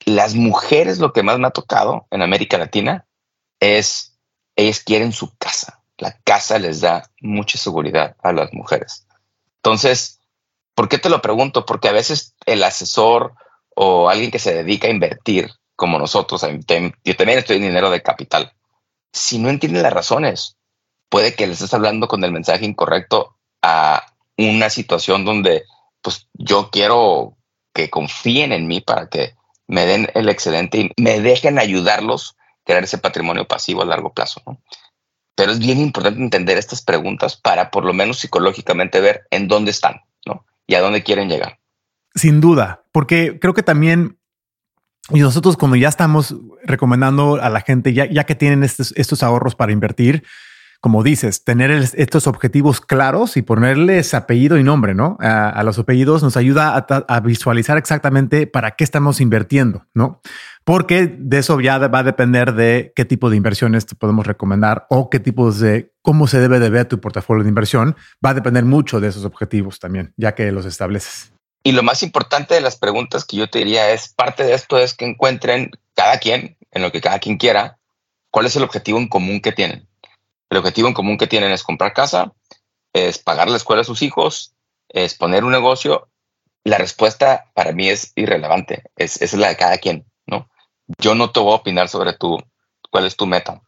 Las 0.04 0.34
mujeres, 0.34 0.98
lo 0.98 1.12
que 1.12 1.22
más 1.22 1.38
me 1.38 1.46
ha 1.46 1.52
tocado 1.52 2.08
en 2.10 2.22
América 2.22 2.58
Latina 2.58 3.06
es, 3.60 4.18
ellas 4.56 4.80
quieren 4.80 5.12
su 5.12 5.30
casa 5.36 5.76
la 5.98 6.18
casa 6.24 6.58
les 6.58 6.80
da 6.80 7.10
mucha 7.20 7.58
seguridad 7.58 8.16
a 8.22 8.32
las 8.32 8.52
mujeres. 8.52 9.06
Entonces, 9.56 10.20
¿por 10.74 10.88
qué 10.88 10.98
te 10.98 11.08
lo 11.08 11.22
pregunto? 11.22 11.64
Porque 11.64 11.88
a 11.88 11.92
veces 11.92 12.34
el 12.44 12.62
asesor 12.62 13.34
o 13.74 14.08
alguien 14.08 14.30
que 14.30 14.38
se 14.38 14.54
dedica 14.54 14.88
a 14.88 14.90
invertir, 14.90 15.50
como 15.74 15.98
nosotros, 15.98 16.42
yo 16.42 17.16
también 17.16 17.38
estoy 17.38 17.56
en 17.56 17.62
dinero 17.62 17.90
de 17.90 18.02
capital, 18.02 18.52
si 19.12 19.38
no 19.38 19.48
entiende 19.48 19.82
las 19.82 19.92
razones, 19.92 20.56
puede 21.08 21.34
que 21.34 21.46
le 21.46 21.52
estés 21.52 21.72
hablando 21.74 22.08
con 22.08 22.22
el 22.24 22.32
mensaje 22.32 22.64
incorrecto 22.64 23.36
a 23.62 24.06
una 24.38 24.70
situación 24.70 25.24
donde 25.24 25.64
pues 26.02 26.28
yo 26.34 26.70
quiero 26.70 27.36
que 27.74 27.90
confíen 27.90 28.52
en 28.52 28.66
mí 28.66 28.80
para 28.80 29.08
que 29.08 29.34
me 29.66 29.86
den 29.86 30.08
el 30.14 30.28
excedente 30.28 30.78
y 30.78 31.02
me 31.02 31.20
dejen 31.20 31.58
ayudarlos 31.58 32.36
a 32.38 32.44
crear 32.64 32.84
ese 32.84 32.98
patrimonio 32.98 33.46
pasivo 33.46 33.82
a 33.82 33.86
largo 33.86 34.12
plazo. 34.12 34.40
¿no? 34.46 34.60
pero 35.36 35.52
es 35.52 35.60
bien 35.60 35.78
importante 35.78 36.18
entender 36.18 36.58
estas 36.58 36.82
preguntas 36.82 37.36
para 37.36 37.70
por 37.70 37.84
lo 37.84 37.92
menos 37.92 38.18
psicológicamente 38.18 39.00
ver 39.00 39.26
en 39.30 39.46
dónde 39.46 39.70
están, 39.70 40.00
¿no? 40.24 40.44
Y 40.66 40.74
a 40.74 40.80
dónde 40.80 41.04
quieren 41.04 41.28
llegar. 41.28 41.60
Sin 42.14 42.40
duda, 42.40 42.82
porque 42.90 43.38
creo 43.38 43.54
que 43.54 43.62
también 43.62 44.18
y 45.10 45.20
nosotros 45.20 45.56
cuando 45.56 45.76
ya 45.76 45.88
estamos 45.88 46.34
recomendando 46.64 47.40
a 47.40 47.48
la 47.48 47.60
gente, 47.60 47.92
ya, 47.92 48.06
ya 48.06 48.24
que 48.24 48.34
tienen 48.34 48.64
estos, 48.64 48.92
estos 48.96 49.22
ahorros 49.22 49.54
para 49.54 49.70
invertir, 49.70 50.24
como 50.80 51.02
dices, 51.02 51.44
tener 51.44 51.70
estos 51.70 52.26
objetivos 52.26 52.80
claros 52.80 53.36
y 53.36 53.42
ponerles 53.42 54.14
apellido 54.14 54.58
y 54.58 54.62
nombre, 54.62 54.94
¿no? 54.94 55.16
A, 55.20 55.62
los 55.64 55.78
apellidos 55.78 56.22
nos 56.22 56.36
ayuda 56.36 56.76
a, 56.86 57.20
visualizar 57.20 57.78
exactamente 57.78 58.46
para 58.46 58.72
qué 58.72 58.84
estamos 58.84 59.20
invirtiendo, 59.20 59.86
¿no? 59.94 60.20
Porque 60.64 61.06
de 61.06 61.38
eso 61.38 61.60
ya 61.60 61.78
va 61.78 62.00
a 62.00 62.02
depender 62.02 62.54
de 62.54 62.92
qué 62.94 63.04
tipo 63.04 63.30
de 63.30 63.36
inversiones 63.36 63.86
te 63.86 63.94
podemos 63.94 64.26
recomendar 64.26 64.86
o 64.90 65.10
qué 65.10 65.20
tipos 65.20 65.60
de, 65.60 65.92
cómo 66.02 66.26
se 66.26 66.40
debe 66.40 66.58
de 66.58 66.70
ver 66.70 66.86
tu 66.86 67.00
portafolio 67.00 67.42
de 67.42 67.48
inversión. 67.48 67.96
Va 68.24 68.30
a 68.30 68.34
depender 68.34 68.64
mucho 68.64 69.00
de 69.00 69.08
esos 69.08 69.24
objetivos 69.24 69.78
también, 69.78 70.12
ya 70.16 70.34
que 70.34 70.50
los 70.52 70.66
estableces. 70.66 71.32
Y 71.62 71.72
lo 71.72 71.82
más 71.82 72.02
importante 72.02 72.54
de 72.54 72.60
las 72.60 72.76
preguntas 72.76 73.24
que 73.24 73.36
yo 73.36 73.48
te 73.48 73.58
diría 73.58 73.90
es, 73.90 74.08
parte 74.14 74.44
de 74.44 74.54
esto 74.54 74.78
es 74.78 74.94
que 74.94 75.04
encuentren 75.04 75.70
cada 75.94 76.18
quien, 76.18 76.56
en 76.70 76.82
lo 76.82 76.92
que 76.92 77.00
cada 77.00 77.18
quien 77.18 77.38
quiera, 77.38 77.78
cuál 78.30 78.46
es 78.46 78.54
el 78.54 78.62
objetivo 78.62 78.98
en 78.98 79.08
común 79.08 79.40
que 79.40 79.52
tienen 79.52 79.88
el 80.50 80.58
objetivo 80.58 80.88
en 80.88 80.94
común 80.94 81.18
que 81.18 81.26
tienen 81.26 81.52
es 81.52 81.62
comprar 81.62 81.92
casa, 81.92 82.32
es 82.92 83.18
pagar 83.18 83.48
la 83.48 83.56
escuela 83.56 83.82
a 83.82 83.84
sus 83.84 84.02
hijos, 84.02 84.54
es 84.88 85.14
poner 85.14 85.44
un 85.44 85.52
negocio. 85.52 86.08
La 86.64 86.78
respuesta 86.78 87.50
para 87.54 87.72
mí 87.72 87.88
es 87.88 88.12
irrelevante, 88.16 88.84
es, 88.96 89.20
es 89.22 89.34
la 89.34 89.48
de 89.48 89.56
cada 89.56 89.78
quien, 89.78 90.06
¿no? 90.26 90.48
Yo 90.98 91.14
no 91.14 91.30
te 91.30 91.40
voy 91.40 91.52
a 91.52 91.56
opinar 91.56 91.88
sobre 91.88 92.12
tu, 92.12 92.38
cuál 92.90 93.06
es 93.06 93.16
tu 93.16 93.26
meta, 93.26 93.62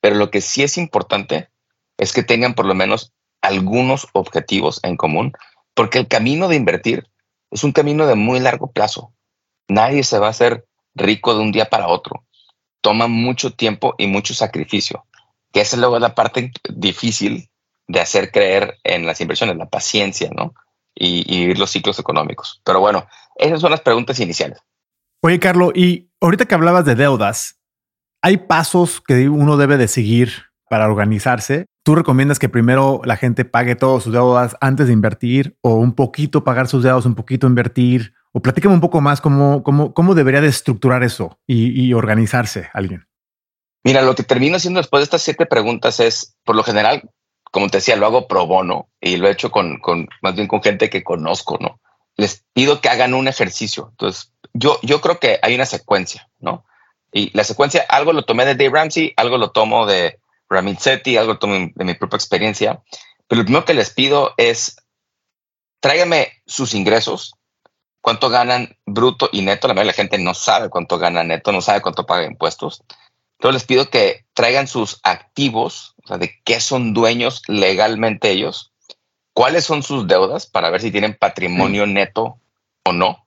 pero 0.00 0.16
lo 0.16 0.30
que 0.30 0.40
sí 0.40 0.62
es 0.62 0.78
importante 0.78 1.50
es 1.98 2.12
que 2.12 2.22
tengan 2.22 2.54
por 2.54 2.66
lo 2.66 2.74
menos 2.74 3.12
algunos 3.42 4.08
objetivos 4.12 4.80
en 4.82 4.96
común, 4.96 5.32
porque 5.74 5.98
el 5.98 6.08
camino 6.08 6.48
de 6.48 6.56
invertir 6.56 7.08
es 7.50 7.64
un 7.64 7.72
camino 7.72 8.06
de 8.06 8.14
muy 8.14 8.40
largo 8.40 8.70
plazo. 8.70 9.12
Nadie 9.68 10.02
se 10.02 10.18
va 10.18 10.28
a 10.28 10.30
hacer 10.30 10.66
rico 10.94 11.34
de 11.34 11.40
un 11.40 11.52
día 11.52 11.68
para 11.68 11.88
otro. 11.88 12.24
Toma 12.80 13.06
mucho 13.06 13.52
tiempo 13.52 13.94
y 13.98 14.06
mucho 14.06 14.34
sacrificio 14.34 15.04
que 15.52 15.60
esa 15.60 15.76
es 15.76 15.80
luego 15.80 15.98
la 15.98 16.14
parte 16.14 16.52
difícil 16.68 17.50
de 17.90 18.00
hacer 18.00 18.30
creer 18.30 18.78
en 18.84 19.04
las 19.04 19.20
inversiones, 19.20 19.56
la 19.56 19.68
paciencia, 19.68 20.30
¿no? 20.36 20.54
Y, 20.94 21.24
vivir 21.40 21.58
los 21.58 21.70
ciclos 21.70 21.98
económicos. 21.98 22.60
Pero 22.64 22.80
bueno, 22.80 23.06
esas 23.36 23.60
son 23.60 23.70
las 23.70 23.80
preguntas 23.80 24.20
iniciales. 24.20 24.58
Oye, 25.22 25.40
Carlos, 25.40 25.72
y 25.74 26.10
ahorita 26.20 26.46
que 26.46 26.54
hablabas 26.54 26.84
de 26.84 26.94
deudas, 26.94 27.58
¿hay 28.22 28.36
pasos 28.36 29.00
que 29.00 29.28
uno 29.28 29.56
debe 29.56 29.76
de 29.76 29.88
seguir 29.88 30.30
para 30.68 30.86
organizarse? 30.86 31.66
¿Tú 31.82 31.94
recomiendas 31.94 32.38
que 32.38 32.48
primero 32.48 33.00
la 33.04 33.16
gente 33.16 33.44
pague 33.44 33.74
todas 33.74 34.04
sus 34.04 34.12
deudas 34.12 34.56
antes 34.60 34.86
de 34.86 34.92
invertir 34.92 35.56
o 35.62 35.74
un 35.74 35.94
poquito 35.94 36.44
pagar 36.44 36.68
sus 36.68 36.82
deudas, 36.82 37.06
un 37.06 37.14
poquito 37.14 37.46
invertir? 37.46 38.14
O 38.32 38.40
platícame 38.40 38.74
un 38.74 38.80
poco 38.80 39.00
más 39.00 39.20
cómo, 39.20 39.62
cómo, 39.64 39.94
cómo 39.94 40.14
debería 40.14 40.40
de 40.40 40.48
estructurar 40.48 41.02
eso 41.02 41.40
y, 41.46 41.82
y 41.82 41.94
organizarse 41.94 42.68
alguien. 42.72 43.09
Mira, 43.82 44.02
lo 44.02 44.14
que 44.14 44.22
termino 44.22 44.56
haciendo 44.56 44.80
después 44.80 45.00
de 45.00 45.04
estas 45.04 45.22
siete 45.22 45.46
preguntas 45.46 46.00
es, 46.00 46.36
por 46.44 46.56
lo 46.56 46.62
general, 46.62 47.10
como 47.50 47.68
te 47.68 47.78
decía, 47.78 47.96
lo 47.96 48.06
hago 48.06 48.28
pro 48.28 48.46
bono 48.46 48.90
y 49.00 49.16
lo 49.16 49.28
he 49.28 49.32
hecho 49.32 49.50
con, 49.50 49.78
con 49.80 50.08
más 50.22 50.34
bien 50.34 50.48
con 50.48 50.62
gente 50.62 50.90
que 50.90 51.02
conozco, 51.02 51.58
¿no? 51.60 51.80
Les 52.16 52.44
pido 52.52 52.80
que 52.80 52.88
hagan 52.88 53.14
un 53.14 53.28
ejercicio. 53.28 53.88
Entonces, 53.90 54.32
yo, 54.52 54.78
yo 54.82 55.00
creo 55.00 55.18
que 55.18 55.38
hay 55.42 55.54
una 55.54 55.66
secuencia, 55.66 56.28
¿no? 56.38 56.64
Y 57.12 57.36
la 57.36 57.44
secuencia, 57.44 57.84
algo 57.88 58.12
lo 58.12 58.24
tomé 58.24 58.44
de 58.44 58.54
Dave 58.54 58.70
Ramsey, 58.70 59.12
algo 59.16 59.38
lo 59.38 59.50
tomo 59.50 59.86
de 59.86 60.20
Ramit 60.48 60.78
Sethi, 60.78 61.16
algo 61.16 61.32
lo 61.32 61.38
tomo 61.38 61.54
de 61.74 61.84
mi 61.84 61.94
propia 61.94 62.16
experiencia. 62.16 62.82
Pero 63.26 63.40
lo 63.40 63.44
primero 63.44 63.64
que 63.64 63.74
les 63.74 63.90
pido 63.90 64.34
es, 64.36 64.76
tráigame 65.80 66.32
sus 66.46 66.74
ingresos 66.74 67.34
cuánto 68.00 68.28
ganan 68.30 68.76
bruto 68.86 69.28
y 69.32 69.42
neto. 69.42 69.68
La 69.68 69.74
mayoría 69.74 69.92
de 69.92 69.96
la 69.96 70.02
gente 70.02 70.18
no 70.18 70.34
sabe 70.34 70.68
cuánto 70.68 70.98
gana 70.98 71.22
neto, 71.22 71.52
no 71.52 71.60
sabe 71.60 71.80
cuánto 71.80 72.06
paga 72.06 72.26
impuestos. 72.26 72.82
Entonces 73.40 73.62
les 73.62 73.66
pido 73.66 73.88
que 73.88 74.26
traigan 74.34 74.68
sus 74.68 75.00
activos, 75.02 75.94
o 76.04 76.08
sea, 76.08 76.18
de 76.18 76.38
qué 76.44 76.60
son 76.60 76.92
dueños 76.92 77.40
legalmente 77.48 78.30
ellos, 78.30 78.74
cuáles 79.32 79.64
son 79.64 79.82
sus 79.82 80.06
deudas 80.06 80.46
para 80.46 80.68
ver 80.68 80.82
si 80.82 80.90
tienen 80.90 81.16
patrimonio 81.18 81.86
neto 81.86 82.38
o 82.84 82.92
no, 82.92 83.26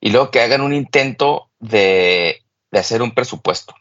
y 0.00 0.10
luego 0.10 0.30
que 0.30 0.42
hagan 0.42 0.60
un 0.60 0.72
intento 0.72 1.50
de, 1.58 2.44
de 2.70 2.78
hacer 2.78 3.02
un 3.02 3.10
presupuesto. 3.10 3.74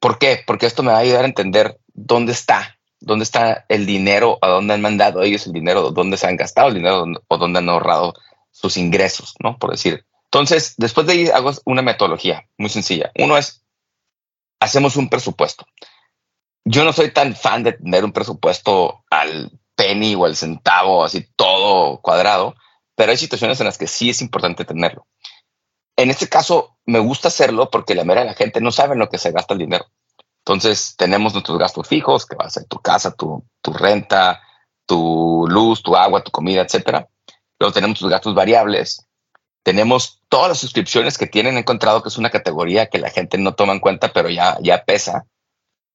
¿Por 0.00 0.18
qué? 0.18 0.42
Porque 0.46 0.66
esto 0.66 0.82
me 0.82 0.92
va 0.92 0.98
a 0.98 1.00
ayudar 1.00 1.24
a 1.24 1.28
entender 1.28 1.80
dónde 1.94 2.32
está, 2.32 2.78
dónde 3.00 3.22
está 3.22 3.64
el 3.70 3.86
dinero, 3.86 4.38
a 4.42 4.48
dónde 4.48 4.74
han 4.74 4.82
mandado 4.82 5.22
ellos 5.22 5.46
el 5.46 5.54
dinero, 5.54 5.92
dónde 5.92 6.18
se 6.18 6.26
han 6.26 6.36
gastado 6.36 6.68
el 6.68 6.74
dinero 6.74 7.06
o 7.26 7.38
dónde 7.38 7.60
han 7.60 7.70
ahorrado 7.70 8.12
sus 8.50 8.76
ingresos, 8.76 9.34
¿no? 9.42 9.56
Por 9.56 9.70
decir. 9.70 10.04
Entonces, 10.24 10.74
después 10.76 11.06
de 11.06 11.14
ahí 11.14 11.28
hago 11.28 11.52
una 11.64 11.80
metodología 11.80 12.46
muy 12.58 12.68
sencilla. 12.68 13.10
Uno 13.18 13.38
es, 13.38 13.64
hacemos 14.60 14.96
un 14.96 15.08
presupuesto. 15.08 15.66
Yo 16.64 16.84
no 16.84 16.92
soy 16.92 17.10
tan 17.10 17.34
fan 17.34 17.62
de 17.62 17.72
tener 17.72 18.04
un 18.04 18.12
presupuesto 18.12 19.04
al 19.10 19.50
penny 19.74 20.14
o 20.14 20.26
al 20.26 20.36
centavo, 20.36 21.04
así 21.04 21.26
todo 21.36 22.00
cuadrado, 22.02 22.54
pero 22.94 23.10
hay 23.10 23.16
situaciones 23.16 23.58
en 23.60 23.66
las 23.66 23.78
que 23.78 23.86
sí 23.86 24.10
es 24.10 24.20
importante 24.20 24.64
tenerlo. 24.64 25.06
En 25.96 26.10
este 26.10 26.28
caso, 26.28 26.76
me 26.86 26.98
gusta 26.98 27.28
hacerlo 27.28 27.70
porque 27.70 27.94
la 27.94 28.04
mayoría 28.04 28.24
de 28.24 28.30
la 28.30 28.36
gente 28.36 28.60
no 28.60 28.72
sabe 28.72 28.92
en 28.92 29.00
lo 29.00 29.08
que 29.08 29.18
se 29.18 29.32
gasta 29.32 29.54
el 29.54 29.60
dinero. 29.60 29.86
Entonces, 30.44 30.94
tenemos 30.96 31.32
nuestros 31.32 31.58
gastos 31.58 31.88
fijos, 31.88 32.26
que 32.26 32.36
va 32.36 32.44
a 32.46 32.50
ser 32.50 32.64
tu 32.64 32.78
casa, 32.78 33.14
tu, 33.14 33.44
tu 33.62 33.72
renta, 33.72 34.40
tu 34.86 35.46
luz, 35.48 35.82
tu 35.82 35.96
agua, 35.96 36.22
tu 36.22 36.30
comida, 36.30 36.62
etcétera. 36.62 37.08
Luego 37.58 37.72
tenemos 37.72 37.98
tus 37.98 38.10
gastos 38.10 38.34
variables. 38.34 39.06
Tenemos 39.62 40.22
todas 40.28 40.48
las 40.48 40.58
suscripciones 40.58 41.18
que 41.18 41.26
tienen 41.26 41.58
encontrado, 41.58 42.02
que 42.02 42.08
es 42.08 42.18
una 42.18 42.30
categoría 42.30 42.86
que 42.86 42.98
la 42.98 43.10
gente 43.10 43.38
no 43.38 43.54
toma 43.54 43.72
en 43.74 43.80
cuenta, 43.80 44.12
pero 44.12 44.30
ya, 44.30 44.56
ya 44.62 44.84
pesa. 44.84 45.26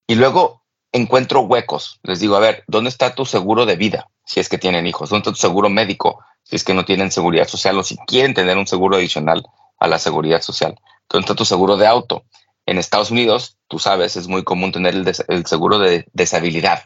Y 0.07 0.15
luego 0.15 0.63
encuentro 0.91 1.41
huecos. 1.41 1.99
Les 2.03 2.19
digo, 2.19 2.35
a 2.35 2.39
ver, 2.39 2.63
¿dónde 2.67 2.89
está 2.89 3.15
tu 3.15 3.25
seguro 3.25 3.65
de 3.65 3.75
vida? 3.75 4.09
Si 4.25 4.39
es 4.39 4.49
que 4.49 4.57
tienen 4.57 4.87
hijos. 4.87 5.09
¿Dónde 5.09 5.21
está 5.21 5.31
tu 5.31 5.39
seguro 5.39 5.69
médico? 5.69 6.23
Si 6.43 6.55
es 6.55 6.63
que 6.63 6.73
no 6.73 6.85
tienen 6.85 7.11
seguridad 7.11 7.47
social 7.47 7.77
o 7.77 7.83
si 7.83 7.97
quieren 8.07 8.33
tener 8.33 8.57
un 8.57 8.67
seguro 8.67 8.97
adicional 8.97 9.43
a 9.79 9.87
la 9.87 9.99
seguridad 9.99 10.41
social. 10.41 10.79
¿Dónde 11.09 11.25
está 11.25 11.35
tu 11.35 11.45
seguro 11.45 11.75
de 11.77 11.87
auto? 11.87 12.23
En 12.65 12.77
Estados 12.77 13.11
Unidos, 13.11 13.57
tú 13.67 13.79
sabes, 13.79 14.15
es 14.15 14.27
muy 14.27 14.43
común 14.43 14.71
tener 14.71 14.95
el, 14.95 15.11
el 15.27 15.45
seguro 15.45 15.79
de 15.79 16.05
deshabilidad. 16.13 16.83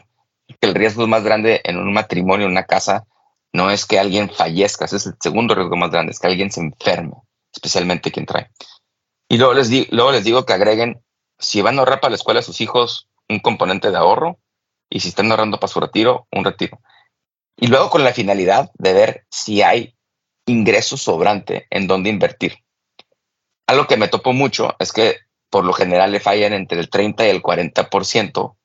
El 0.60 0.74
riesgo 0.74 1.02
es 1.02 1.08
más 1.08 1.22
grande 1.22 1.60
en 1.64 1.78
un 1.78 1.92
matrimonio, 1.92 2.46
en 2.46 2.52
una 2.52 2.64
casa, 2.64 3.06
no 3.52 3.70
es 3.70 3.86
que 3.86 3.98
alguien 3.98 4.30
fallezca, 4.30 4.84
ese 4.84 4.96
es 4.96 5.06
el 5.06 5.14
segundo 5.20 5.54
riesgo 5.54 5.76
más 5.76 5.90
grande, 5.90 6.12
es 6.12 6.20
que 6.20 6.28
alguien 6.28 6.50
se 6.50 6.60
enferme, 6.60 7.14
especialmente 7.52 8.12
quien 8.12 8.26
trae. 8.26 8.50
Y 9.28 9.38
luego 9.38 9.54
les, 9.54 9.70
luego 9.90 10.12
les 10.12 10.24
digo 10.24 10.44
que 10.44 10.52
agreguen, 10.52 11.02
si 11.38 11.62
van 11.62 11.76
a 11.76 11.80
ahorrar 11.80 12.00
para 12.00 12.10
la 12.10 12.16
escuela 12.16 12.40
a 12.40 12.44
sus 12.44 12.60
hijos, 12.60 13.08
un 13.28 13.40
componente 13.40 13.90
de 13.90 13.96
ahorro, 13.96 14.38
y 14.88 15.00
si 15.00 15.08
están 15.08 15.30
ahorrando 15.30 15.58
para 15.58 15.72
su 15.72 15.80
retiro, 15.80 16.26
un 16.32 16.44
retiro. 16.44 16.80
Y 17.56 17.68
luego 17.68 17.90
con 17.90 18.04
la 18.04 18.12
finalidad 18.12 18.70
de 18.74 18.92
ver 18.92 19.26
si 19.30 19.62
hay 19.62 19.96
ingreso 20.46 20.96
sobrante 20.96 21.66
en 21.70 21.86
dónde 21.86 22.10
invertir. 22.10 22.58
Algo 23.66 23.86
que 23.86 23.96
me 23.96 24.08
topo 24.08 24.32
mucho 24.32 24.74
es 24.78 24.92
que 24.92 25.18
por 25.48 25.64
lo 25.64 25.72
general 25.72 26.12
le 26.12 26.20
fallan 26.20 26.52
entre 26.52 26.80
el 26.80 26.90
30 26.90 27.26
y 27.26 27.30
el 27.30 27.42
40% 27.42 28.56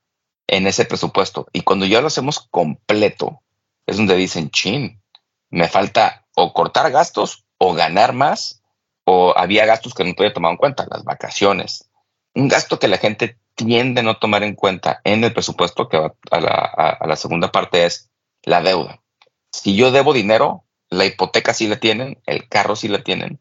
en 0.47 0.67
ese 0.67 0.85
presupuesto. 0.85 1.47
Y 1.53 1.61
cuando 1.61 1.85
ya 1.85 2.01
lo 2.01 2.07
hacemos 2.07 2.47
completo, 2.49 3.41
es 3.85 3.97
donde 3.97 4.15
dicen, 4.15 4.49
chin, 4.49 5.01
me 5.49 5.67
falta 5.67 6.25
o 6.35 6.53
cortar 6.53 6.91
gastos 6.91 7.45
o 7.57 7.73
ganar 7.73 8.13
más, 8.13 8.61
o 9.05 9.33
había 9.37 9.65
gastos 9.65 9.93
que 9.93 10.03
no 10.03 10.13
había 10.17 10.33
tomado 10.33 10.53
en 10.53 10.57
cuenta, 10.57 10.87
las 10.89 11.03
vacaciones. 11.03 11.89
Un 12.33 12.47
gasto 12.47 12.79
que 12.79 12.87
la 12.87 12.97
gente 12.97 13.39
tiende 13.53 14.01
a 14.01 14.03
no 14.03 14.17
tomar 14.17 14.43
en 14.43 14.55
cuenta 14.55 14.99
en 15.03 15.23
el 15.23 15.33
presupuesto, 15.33 15.87
que 15.87 15.97
va 15.97 16.13
a 16.31 16.39
la, 16.39 16.97
a 16.99 17.07
la 17.07 17.15
segunda 17.15 17.51
parte, 17.51 17.85
es 17.85 18.09
la 18.43 18.61
deuda. 18.61 19.01
Si 19.51 19.75
yo 19.75 19.91
debo 19.91 20.11
dinero, 20.11 20.65
la 20.89 21.05
hipoteca 21.05 21.53
sí 21.53 21.67
la 21.67 21.77
tienen, 21.77 22.21
el 22.25 22.49
carro 22.49 22.75
sí 22.75 22.87
la 22.87 23.03
tienen, 23.03 23.39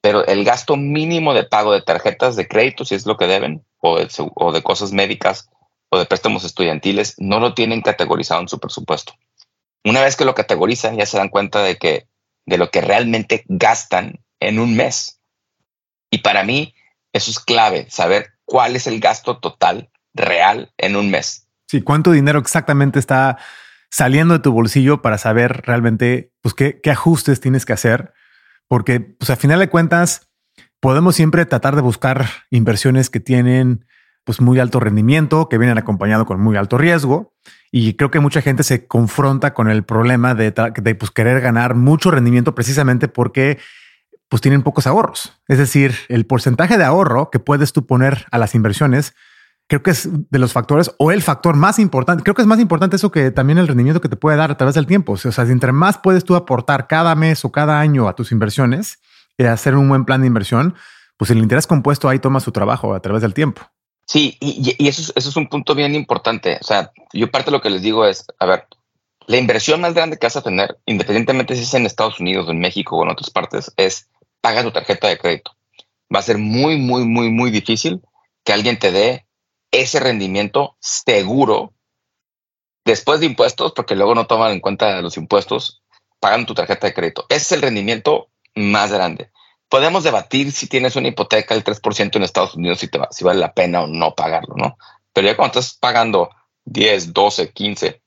pero 0.00 0.24
el 0.26 0.44
gasto 0.44 0.76
mínimo 0.76 1.34
de 1.34 1.44
pago 1.44 1.72
de 1.72 1.82
tarjetas 1.82 2.36
de 2.36 2.48
crédito, 2.48 2.84
si 2.84 2.94
es 2.94 3.04
lo 3.04 3.16
que 3.16 3.26
deben, 3.26 3.66
o 3.78 3.98
de, 3.98 4.08
o 4.34 4.52
de 4.52 4.62
cosas 4.62 4.92
médicas 4.92 5.50
o 5.90 5.98
de 5.98 6.06
préstamos 6.06 6.44
estudiantiles, 6.44 7.16
no 7.18 7.40
lo 7.40 7.54
tienen 7.54 7.82
categorizado 7.82 8.40
en 8.40 8.48
su 8.48 8.58
presupuesto. 8.58 9.14
Una 9.84 10.02
vez 10.02 10.16
que 10.16 10.24
lo 10.24 10.34
categorizan, 10.34 10.96
ya 10.96 11.06
se 11.06 11.16
dan 11.16 11.28
cuenta 11.28 11.62
de 11.62 11.76
que 11.76 12.06
de 12.46 12.58
lo 12.58 12.70
que 12.70 12.80
realmente 12.80 13.44
gastan 13.46 14.20
en 14.40 14.58
un 14.58 14.76
mes. 14.76 15.20
Y 16.10 16.18
para 16.18 16.42
mí, 16.44 16.74
eso 17.12 17.30
es 17.30 17.38
clave, 17.38 17.86
saber 17.90 18.30
cuál 18.44 18.76
es 18.76 18.86
el 18.86 19.00
gasto 19.00 19.38
total 19.38 19.90
real 20.14 20.72
en 20.76 20.96
un 20.96 21.10
mes. 21.10 21.46
Sí, 21.68 21.82
cuánto 21.82 22.10
dinero 22.10 22.40
exactamente 22.40 22.98
está 22.98 23.38
saliendo 23.90 24.34
de 24.34 24.40
tu 24.40 24.52
bolsillo 24.52 25.02
para 25.02 25.18
saber 25.18 25.62
realmente 25.64 26.32
pues, 26.42 26.54
qué, 26.54 26.80
qué 26.80 26.90
ajustes 26.90 27.40
tienes 27.40 27.64
que 27.64 27.72
hacer. 27.72 28.12
Porque, 28.66 29.00
pues, 29.00 29.30
a 29.30 29.36
final 29.36 29.60
de 29.60 29.68
cuentas, 29.68 30.30
podemos 30.80 31.14
siempre 31.16 31.46
tratar 31.46 31.76
de 31.76 31.82
buscar 31.82 32.26
inversiones 32.50 33.10
que 33.10 33.20
tienen 33.20 33.86
pues 34.24 34.40
muy 34.40 34.58
alto 34.58 34.80
rendimiento, 34.80 35.48
que 35.48 35.58
vienen 35.58 35.78
acompañado 35.78 36.26
con 36.26 36.40
muy 36.40 36.56
alto 36.56 36.78
riesgo. 36.78 37.34
Y 37.72 37.94
creo 37.94 38.10
que 38.10 38.20
mucha 38.20 38.42
gente 38.42 38.62
se 38.62 38.86
confronta 38.86 39.54
con 39.54 39.70
el 39.70 39.84
problema 39.84 40.34
de, 40.34 40.52
pues, 40.52 41.10
querer 41.10 41.40
ganar 41.40 41.74
mucho 41.74 42.10
rendimiento 42.10 42.54
precisamente 42.54 43.08
porque 43.08 43.58
pues 44.28 44.40
tienen 44.40 44.62
pocos 44.62 44.86
ahorros. 44.86 45.40
Es 45.48 45.58
decir, 45.58 45.94
el 46.08 46.24
porcentaje 46.24 46.78
de 46.78 46.84
ahorro 46.84 47.30
que 47.30 47.40
puedes 47.40 47.72
tú 47.72 47.86
poner 47.86 48.26
a 48.30 48.38
las 48.38 48.54
inversiones, 48.54 49.14
creo 49.66 49.82
que 49.82 49.90
es 49.90 50.08
de 50.30 50.38
los 50.38 50.52
factores 50.52 50.92
o 50.98 51.10
el 51.10 51.20
factor 51.20 51.56
más 51.56 51.80
importante. 51.80 52.22
Creo 52.22 52.34
que 52.34 52.42
es 52.42 52.46
más 52.46 52.60
importante 52.60 52.94
eso 52.94 53.10
que 53.10 53.32
también 53.32 53.58
el 53.58 53.66
rendimiento 53.66 54.00
que 54.00 54.08
te 54.08 54.14
puede 54.14 54.36
dar 54.36 54.52
a 54.52 54.56
través 54.56 54.76
del 54.76 54.86
tiempo. 54.86 55.14
O 55.14 55.16
sea, 55.16 55.32
si 55.32 55.52
entre 55.52 55.72
más 55.72 55.98
puedes 55.98 56.24
tú 56.24 56.36
aportar 56.36 56.86
cada 56.86 57.14
mes 57.16 57.44
o 57.44 57.50
cada 57.50 57.80
año 57.80 58.08
a 58.08 58.14
tus 58.14 58.30
inversiones 58.30 59.00
y 59.36 59.44
hacer 59.44 59.74
un 59.74 59.88
buen 59.88 60.04
plan 60.04 60.20
de 60.20 60.28
inversión, 60.28 60.74
pues 61.16 61.30
el 61.32 61.38
interés 61.38 61.66
compuesto 61.66 62.08
ahí 62.08 62.20
toma 62.20 62.38
su 62.38 62.52
trabajo 62.52 62.94
a 62.94 63.00
través 63.00 63.22
del 63.22 63.34
tiempo. 63.34 63.62
Sí, 64.10 64.36
y, 64.40 64.88
eso, 64.88 65.12
es, 65.14 65.36
un 65.36 65.46
punto 65.46 65.76
bien 65.76 65.94
importante. 65.94 66.58
O 66.60 66.64
sea, 66.64 66.90
yo 67.12 67.30
parte 67.30 67.52
de 67.52 67.56
lo 67.56 67.62
que 67.62 67.70
les 67.70 67.80
digo 67.80 68.04
es, 68.04 68.26
a 68.40 68.46
ver, 68.46 68.66
la 69.28 69.36
inversión 69.36 69.80
más 69.80 69.94
grande 69.94 70.18
que 70.18 70.26
vas 70.26 70.34
a 70.34 70.42
tener, 70.42 70.80
independientemente 70.84 71.54
si 71.54 71.62
es 71.62 71.74
en 71.74 71.86
Estados 71.86 72.18
Unidos, 72.18 72.48
en 72.48 72.58
México 72.58 72.96
o 72.96 73.04
en 73.04 73.10
otras 73.10 73.30
partes, 73.30 73.72
es 73.76 74.10
pagar 74.40 74.64
tu 74.64 74.72
tarjeta 74.72 75.06
de 75.06 75.16
crédito. 75.16 75.52
Va 76.12 76.18
a 76.18 76.22
ser 76.22 76.38
muy, 76.38 76.76
muy, 76.76 77.04
muy, 77.04 77.30
muy 77.30 77.52
difícil 77.52 78.00
que 78.42 78.52
alguien 78.52 78.80
te 78.80 78.90
dé 78.90 79.28
ese 79.70 80.00
rendimiento 80.00 80.76
seguro 80.80 81.72
después 82.84 83.20
de 83.20 83.26
impuestos, 83.26 83.74
porque 83.76 83.94
luego 83.94 84.16
no 84.16 84.26
toman 84.26 84.50
en 84.50 84.60
cuenta 84.60 85.00
los 85.02 85.18
impuestos, 85.18 85.84
pagan 86.18 86.46
tu 86.46 86.54
tarjeta 86.54 86.88
de 86.88 86.94
crédito. 86.94 87.26
Ese 87.28 87.42
es 87.42 87.52
el 87.52 87.62
rendimiento 87.62 88.28
más 88.56 88.92
grande 88.92 89.30
podemos 89.70 90.04
debatir 90.04 90.52
si 90.52 90.66
tienes 90.66 90.96
una 90.96 91.08
hipoteca 91.08 91.54
del 91.54 91.64
3% 91.64 92.16
en 92.16 92.22
Estados 92.22 92.56
Unidos, 92.56 92.80
si, 92.80 92.88
te 92.88 92.98
si 93.12 93.24
vale 93.24 93.38
la 93.40 93.54
pena 93.54 93.82
o 93.82 93.86
no 93.86 94.14
pagarlo, 94.14 94.56
¿no? 94.56 94.76
Pero 95.14 95.28
ya 95.28 95.36
cuando 95.36 95.60
estás 95.60 95.78
pagando 95.78 96.28
10, 96.64 97.14
12, 97.14 97.52
15, 97.52 98.02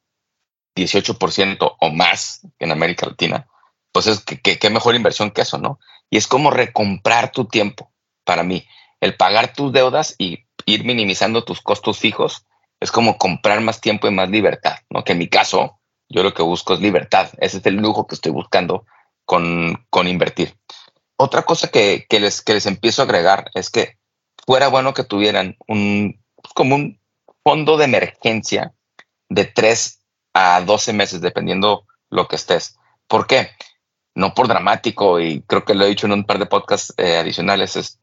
18% 0.76 1.76
o 1.80 1.90
más 1.90 2.42
en 2.60 2.72
América 2.72 3.08
Latina, 3.08 3.48
pues 3.92 4.08
es 4.08 4.20
que, 4.24 4.40
qué 4.40 4.70
mejor 4.70 4.96
inversión 4.96 5.32
que 5.32 5.42
eso, 5.42 5.58
¿no? 5.58 5.80
Y 6.10 6.18
es 6.18 6.28
como 6.28 6.52
recomprar 6.52 7.32
tu 7.32 7.46
tiempo 7.46 7.92
para 8.26 8.44
mí. 8.44 8.68
El 9.00 9.16
pagar 9.16 9.54
tus 9.54 9.72
deudas 9.72 10.16
y 10.18 10.46
ir 10.66 10.84
minimizando 10.84 11.46
tus 11.46 11.62
costos 11.62 11.98
fijos 11.98 12.46
es 12.80 12.92
como 12.92 13.18
comprar 13.18 13.62
más 13.62 13.80
tiempo 13.80 14.08
y 14.08 14.12
más 14.12 14.30
libertad, 14.30 14.80
¿no? 14.90 15.04
Que 15.06 15.14
en 15.14 15.20
mi 15.20 15.30
caso, 15.30 15.80
yo 16.10 16.24
lo 16.24 16.34
que 16.34 16.44
busco 16.44 16.74
es 16.74 16.82
libertad. 16.82 17.30
Ese 17.38 17.60
es 17.60 17.66
el 17.66 17.76
lujo 17.76 18.06
que 18.06 18.16
estoy 18.16 18.34
buscando 18.34 18.86
con, 19.26 19.86
con 19.90 20.08
invertir. 20.08 20.58
Otra 21.24 21.44
cosa 21.44 21.70
que, 21.70 22.06
les, 22.10 22.42
que 22.42 22.54
les 22.54 22.66
empiezo 22.66 23.02
a 23.02 23.06
agregar 23.06 23.50
es 23.54 23.70
que 23.70 23.98
fuera 24.46 24.68
bueno 24.68 24.94
que 24.94 25.06
tuvieran 25.06 25.56
un, 25.70 26.22
pues, 26.36 26.54
como 26.54 26.76
un 26.76 27.00
fondo 27.46 27.78
de 27.78 27.86
emergencia 27.86 28.74
de 29.30 29.46
3 29.46 30.02
a 30.34 30.60
12 30.60 30.92
meses, 30.92 31.22
dependiendo 31.22 31.86
lo 32.10 32.28
que 32.28 32.36
estés. 32.36 32.76
¿Por 33.08 33.26
qué? 33.26 33.52
No 34.14 34.34
por 34.34 34.50
dramático, 34.50 35.22
y 35.22 35.44
creo 35.44 35.64
que 35.64 35.76
lo 35.76 35.86
he 35.86 35.88
dicho 35.88 36.08
en 36.08 36.12
un 36.12 36.26
par 36.26 36.40
de 36.40 36.46
podcasts 36.46 36.94
eh, 36.98 37.16
adicionales, 37.16 37.78
es 37.78 38.02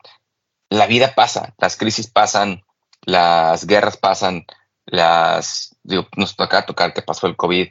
la 0.70 0.86
vida 0.86 1.14
pasa, 1.14 1.54
las 1.58 1.76
crisis 1.76 2.10
pasan, 2.10 2.64
las 3.02 3.66
guerras 3.66 3.98
pasan, 3.98 4.46
las, 4.86 5.76
nos 6.16 6.36
toca 6.36 6.64
tocar 6.64 6.94
que 6.94 7.02
pasó 7.02 7.26
el 7.26 7.36
COVID, 7.36 7.68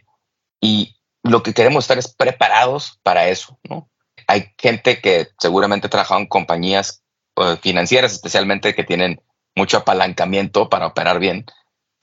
y 0.62 0.96
lo 1.24 1.42
que 1.42 1.56
queremos 1.56 1.86
estar 1.86 1.98
es 1.98 2.14
preparados 2.14 3.00
para 3.02 3.30
eso, 3.30 3.58
¿no? 3.68 3.90
Hay 4.30 4.54
gente 4.60 5.02
que 5.02 5.30
seguramente 5.40 5.88
ha 5.88 5.90
trabajado 5.90 6.22
en 6.22 6.28
compañías 6.28 7.04
eh, 7.36 7.58
financieras, 7.62 8.14
especialmente 8.14 8.76
que 8.76 8.84
tienen 8.84 9.22
mucho 9.56 9.78
apalancamiento 9.78 10.70
para 10.70 10.86
operar 10.86 11.20
bien, 11.20 11.46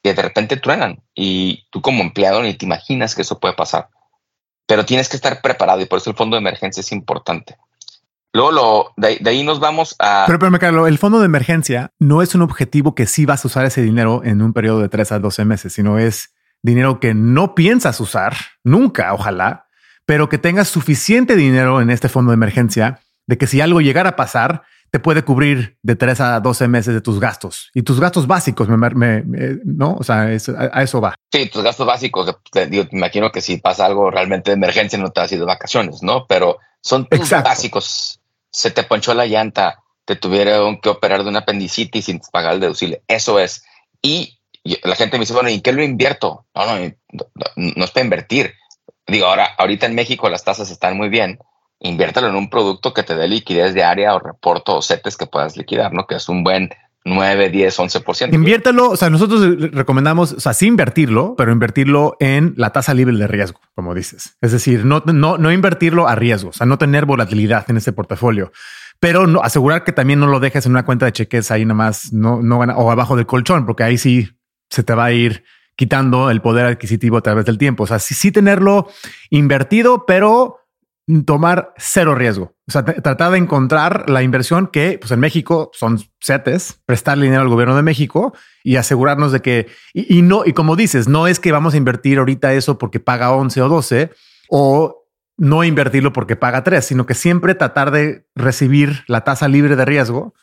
que 0.03 0.13
de 0.13 0.23
repente 0.23 0.57
truenan 0.57 1.05
y 1.15 1.69
tú 1.71 1.81
como 1.81 2.03
empleado 2.03 2.43
ni 2.43 2.55
te 2.55 2.67
imaginas 2.67 3.15
que 3.15 3.23
eso 3.23 3.39
puede 3.39 3.55
pasar. 3.55 3.91
Pero 4.67 4.85
tienes 4.85 5.09
que 5.09 5.17
estar 5.17 5.41
preparado 5.41 5.81
y 5.81 5.85
por 5.85 6.01
eso 6.01 6.11
el 6.11 6.17
fondo 6.17 6.35
de 6.35 6.41
emergencia 6.41 6.81
es 6.81 6.91
importante. 6.91 7.57
Luego 8.33 8.51
lo, 8.51 8.93
de, 8.97 9.21
ahí 9.25 9.45
nos 9.45 9.61
vamos 9.61 9.95
a... 10.01 10.25
Pero, 10.27 10.41
pero, 10.41 10.59
Carlos, 10.59 10.89
el 10.89 10.99
fondo 10.99 11.21
de 11.21 11.27
emergencia 11.27 11.93
no 12.01 12.23
es 12.23 12.35
un 12.35 12.43
objetivo 12.43 12.97
que 12.97 13.07
sí 13.07 13.25
vas 13.25 13.45
a 13.45 13.49
usar 13.49 13.65
ese 13.67 13.83
dinero 13.83 14.23
en 14.25 14.43
un 14.43 14.53
periodo 14.53 14.81
de 14.81 14.89
3 14.89 15.13
a 15.13 15.19
12 15.21 15.45
meses, 15.45 15.73
sino 15.73 16.01
es 16.01 16.35
dinero 16.61 16.99
que 16.99 17.15
no 17.15 17.55
piensas 17.55 18.01
usar 18.01 18.35
nunca, 18.65 19.15
ojalá, 19.15 19.66
pero 20.07 20.29
que 20.29 20.39
tengas 20.39 20.69
suficiente 20.69 21.37
dinero 21.37 21.81
en 21.81 21.91
este 21.91 22.09
fondo 22.09 22.31
de 22.31 22.37
emergencia 22.37 23.01
de 23.27 23.37
que 23.37 23.47
si 23.47 23.61
algo 23.61 23.81
llegara 23.81 24.11
a 24.11 24.17
pasar, 24.17 24.63
te 24.91 25.01
puede 25.01 25.25
cubrir 25.25 25.77
de 25.83 25.97
3 25.97 26.21
a 26.21 26.41
12 26.41 26.69
meses 26.69 26.95
de 26.95 27.01
tus 27.01 27.19
gastos 27.19 27.71
y 27.75 27.83
tus 27.83 28.01
gastos 28.01 28.27
básicos, 28.27 28.69
me, 28.69 29.25
¿no? 29.65 29.97
O 29.99 30.05
sea, 30.05 30.23
a, 30.23 30.33
eso 30.83 31.01
va. 31.01 31.17
Sí, 31.33 31.51
tus 31.51 31.63
gastos 31.63 31.87
básicos. 31.87 32.35
Te, 32.51 32.67
digo, 32.67 32.85
imagino 32.93 33.31
que 33.33 33.41
si 33.41 33.59
pasa 33.59 33.85
algo 33.85 34.11
realmente 34.11 34.51
de 34.51 34.57
emergencia 34.57 34.99
no 34.99 35.11
te 35.11 35.21
has 35.21 35.33
ido 35.33 35.41
de 35.41 35.53
vacaciones, 35.53 36.03
¿no? 36.03 36.27
Pero 36.27 36.59
son 36.81 37.07
tus 37.09 37.31
básicos. 37.31 38.21
Se 38.51 38.71
te 38.71 38.85
ponchó 38.85 39.13
la 39.13 39.27
llanta, 39.27 39.83
te 40.05 40.17
tuvieron 40.17 40.81
que 40.81 40.89
operar 40.89 41.25
de 41.25 41.29
una 41.29 41.41
apendicitis 41.41 42.05
sin 42.05 42.21
pagar 42.33 42.55
el 42.55 42.61
deducible. 42.61 43.03
Eso 43.09 43.41
es. 43.41 43.65
Y 44.01 44.39
la 44.83 44.95
gente 44.95 45.19
me 45.19 45.23
dice, 45.23 45.35
bueno, 45.35 45.51
¿y 45.51 45.61
qué 45.61 45.73
lo 45.73 45.83
invierto? 45.83 46.47
No, 46.55 46.65
no, 46.65 46.93
no, 47.57 47.85
es 47.85 47.91
para 47.91 48.05
invertir. 48.05 48.55
Digo, 49.07 49.27
ahora, 49.27 49.51
ahorita 49.59 49.87
en 49.87 49.95
México 49.95 50.29
las 50.29 50.45
tasas 50.45 50.71
están 50.71 50.97
muy 50.97 51.09
bien 51.09 51.39
inviértelo 51.81 52.29
en 52.29 52.37
un 52.37 52.51
producto 52.51 52.95
que 52.95 53.03
te 53.03 53.15
dé 53.15 53.29
liquidez 53.29 53.75
diaria 53.75 54.15
o 54.15 54.19
reporto 54.19 54.77
o 54.77 54.83
setes 54.83 55.17
que 55.17 55.27
puedas 55.27 55.57
liquidar, 55.57 55.93
¿no? 55.93 56.07
Que 56.07 56.17
es 56.17 56.29
un 56.29 56.43
buen 56.43 56.71
9, 57.05 57.51
10, 57.51 57.79
11%. 57.79 58.35
Inviértelo, 58.35 58.91
o 58.91 58.97
sea, 58.97 59.11
nosotros 59.11 59.71
recomendamos, 59.73 60.33
o 60.33 60.41
sea, 60.41 60.55
sí 60.55 60.67
invertirlo, 60.67 61.35
pero 61.37 61.53
invertirlo 61.53 62.17
en 62.19 62.55
la 62.57 62.71
tasa 62.71 62.95
libre 62.95 63.17
de 63.17 63.27
riesgo, 63.29 63.61
como 63.75 63.95
dices. 63.95 64.37
Es 64.41 64.53
decir, 64.53 64.85
no, 64.85 65.03
no, 65.07 65.39
no 65.39 65.53
invertirlo 65.53 66.09
a 66.09 66.17
riesgo, 66.17 66.51
o 66.51 66.53
sea, 66.53 66.67
no 66.67 66.79
tener 66.79 67.05
volatilidad 67.05 67.71
en 67.71 67.77
ese 67.77 67.93
portafolio, 67.93 68.51
pero 68.99 69.27
no, 69.27 69.41
asegurar 69.43 69.85
que 69.85 69.93
también 69.93 70.19
no 70.19 70.27
lo 70.27 70.41
dejes 70.41 70.67
en 70.67 70.73
una 70.73 70.85
cuenta 70.85 71.07
de 71.07 71.13
cheques 71.13 71.51
ahí 71.51 71.65
nada 71.65 71.75
más, 71.75 72.13
no, 72.13 72.43
no 72.43 72.59
o 72.59 72.91
abajo 72.91 73.15
del 73.15 73.27
colchón, 73.27 73.67
porque 73.67 73.85
ahí 73.85 73.99
sí 73.99 74.31
se 74.69 74.83
te 74.83 74.95
va 74.95 75.05
a 75.05 75.13
ir 75.13 75.45
quitando 75.77 76.31
el 76.31 76.41
poder 76.41 76.67
adquisitivo 76.67 77.19
a 77.19 77.23
través 77.23 77.45
del 77.45 77.59
tiempo. 77.59 77.85
O 77.85 77.87
sea, 77.87 77.99
sí, 77.99 78.15
sí 78.15 78.33
tenerlo 78.33 78.89
invertido, 79.31 80.05
pero 80.07 80.61
tomar 81.25 81.73
cero 81.77 82.15
riesgo. 82.15 82.55
O 82.67 82.73
sea, 82.73 82.85
tratar 82.85 83.31
de 83.31 83.39
encontrar 83.39 84.11
la 84.11 84.23
inversión 84.23 84.67
que, 84.67 84.99
pues 84.99 85.13
en 85.13 85.21
México 85.21 85.71
son 85.73 86.01
CETES, 86.21 86.83
prestar 86.85 87.19
dinero 87.19 87.43
al 87.43 87.49
gobierno 87.49 87.77
de 87.77 87.83
México 87.83 88.35
y 88.65 88.77
asegurarnos 88.77 89.31
de 89.31 89.41
que, 89.41 89.69
y, 89.95 90.23
no, 90.23 90.43
y 90.45 90.53
como 90.53 90.75
dices, 90.75 91.07
no 91.07 91.29
es 91.29 91.39
que 91.39 91.53
vamos 91.53 91.75
a 91.75 91.77
invertir 91.77 92.19
ahorita 92.19 92.55
eso 92.55 92.79
porque 92.79 92.99
paga 92.99 93.31
11 93.33 93.63
o 93.63 93.69
12 93.69 94.11
o 94.51 95.05
no 95.37 95.63
invertirlo 95.63 96.13
porque 96.13 96.35
paga 96.35 96.65
3, 96.65 96.85
sino 96.85 97.07
que 97.07 97.15
siempre 97.15 97.55
tratar 97.55 97.93
de 97.93 98.27
recibir 98.35 99.05
la 99.07 99.23
tasa 99.23 99.47
libre 99.47 99.77
de 99.77 99.85
riesgo, 99.85 100.35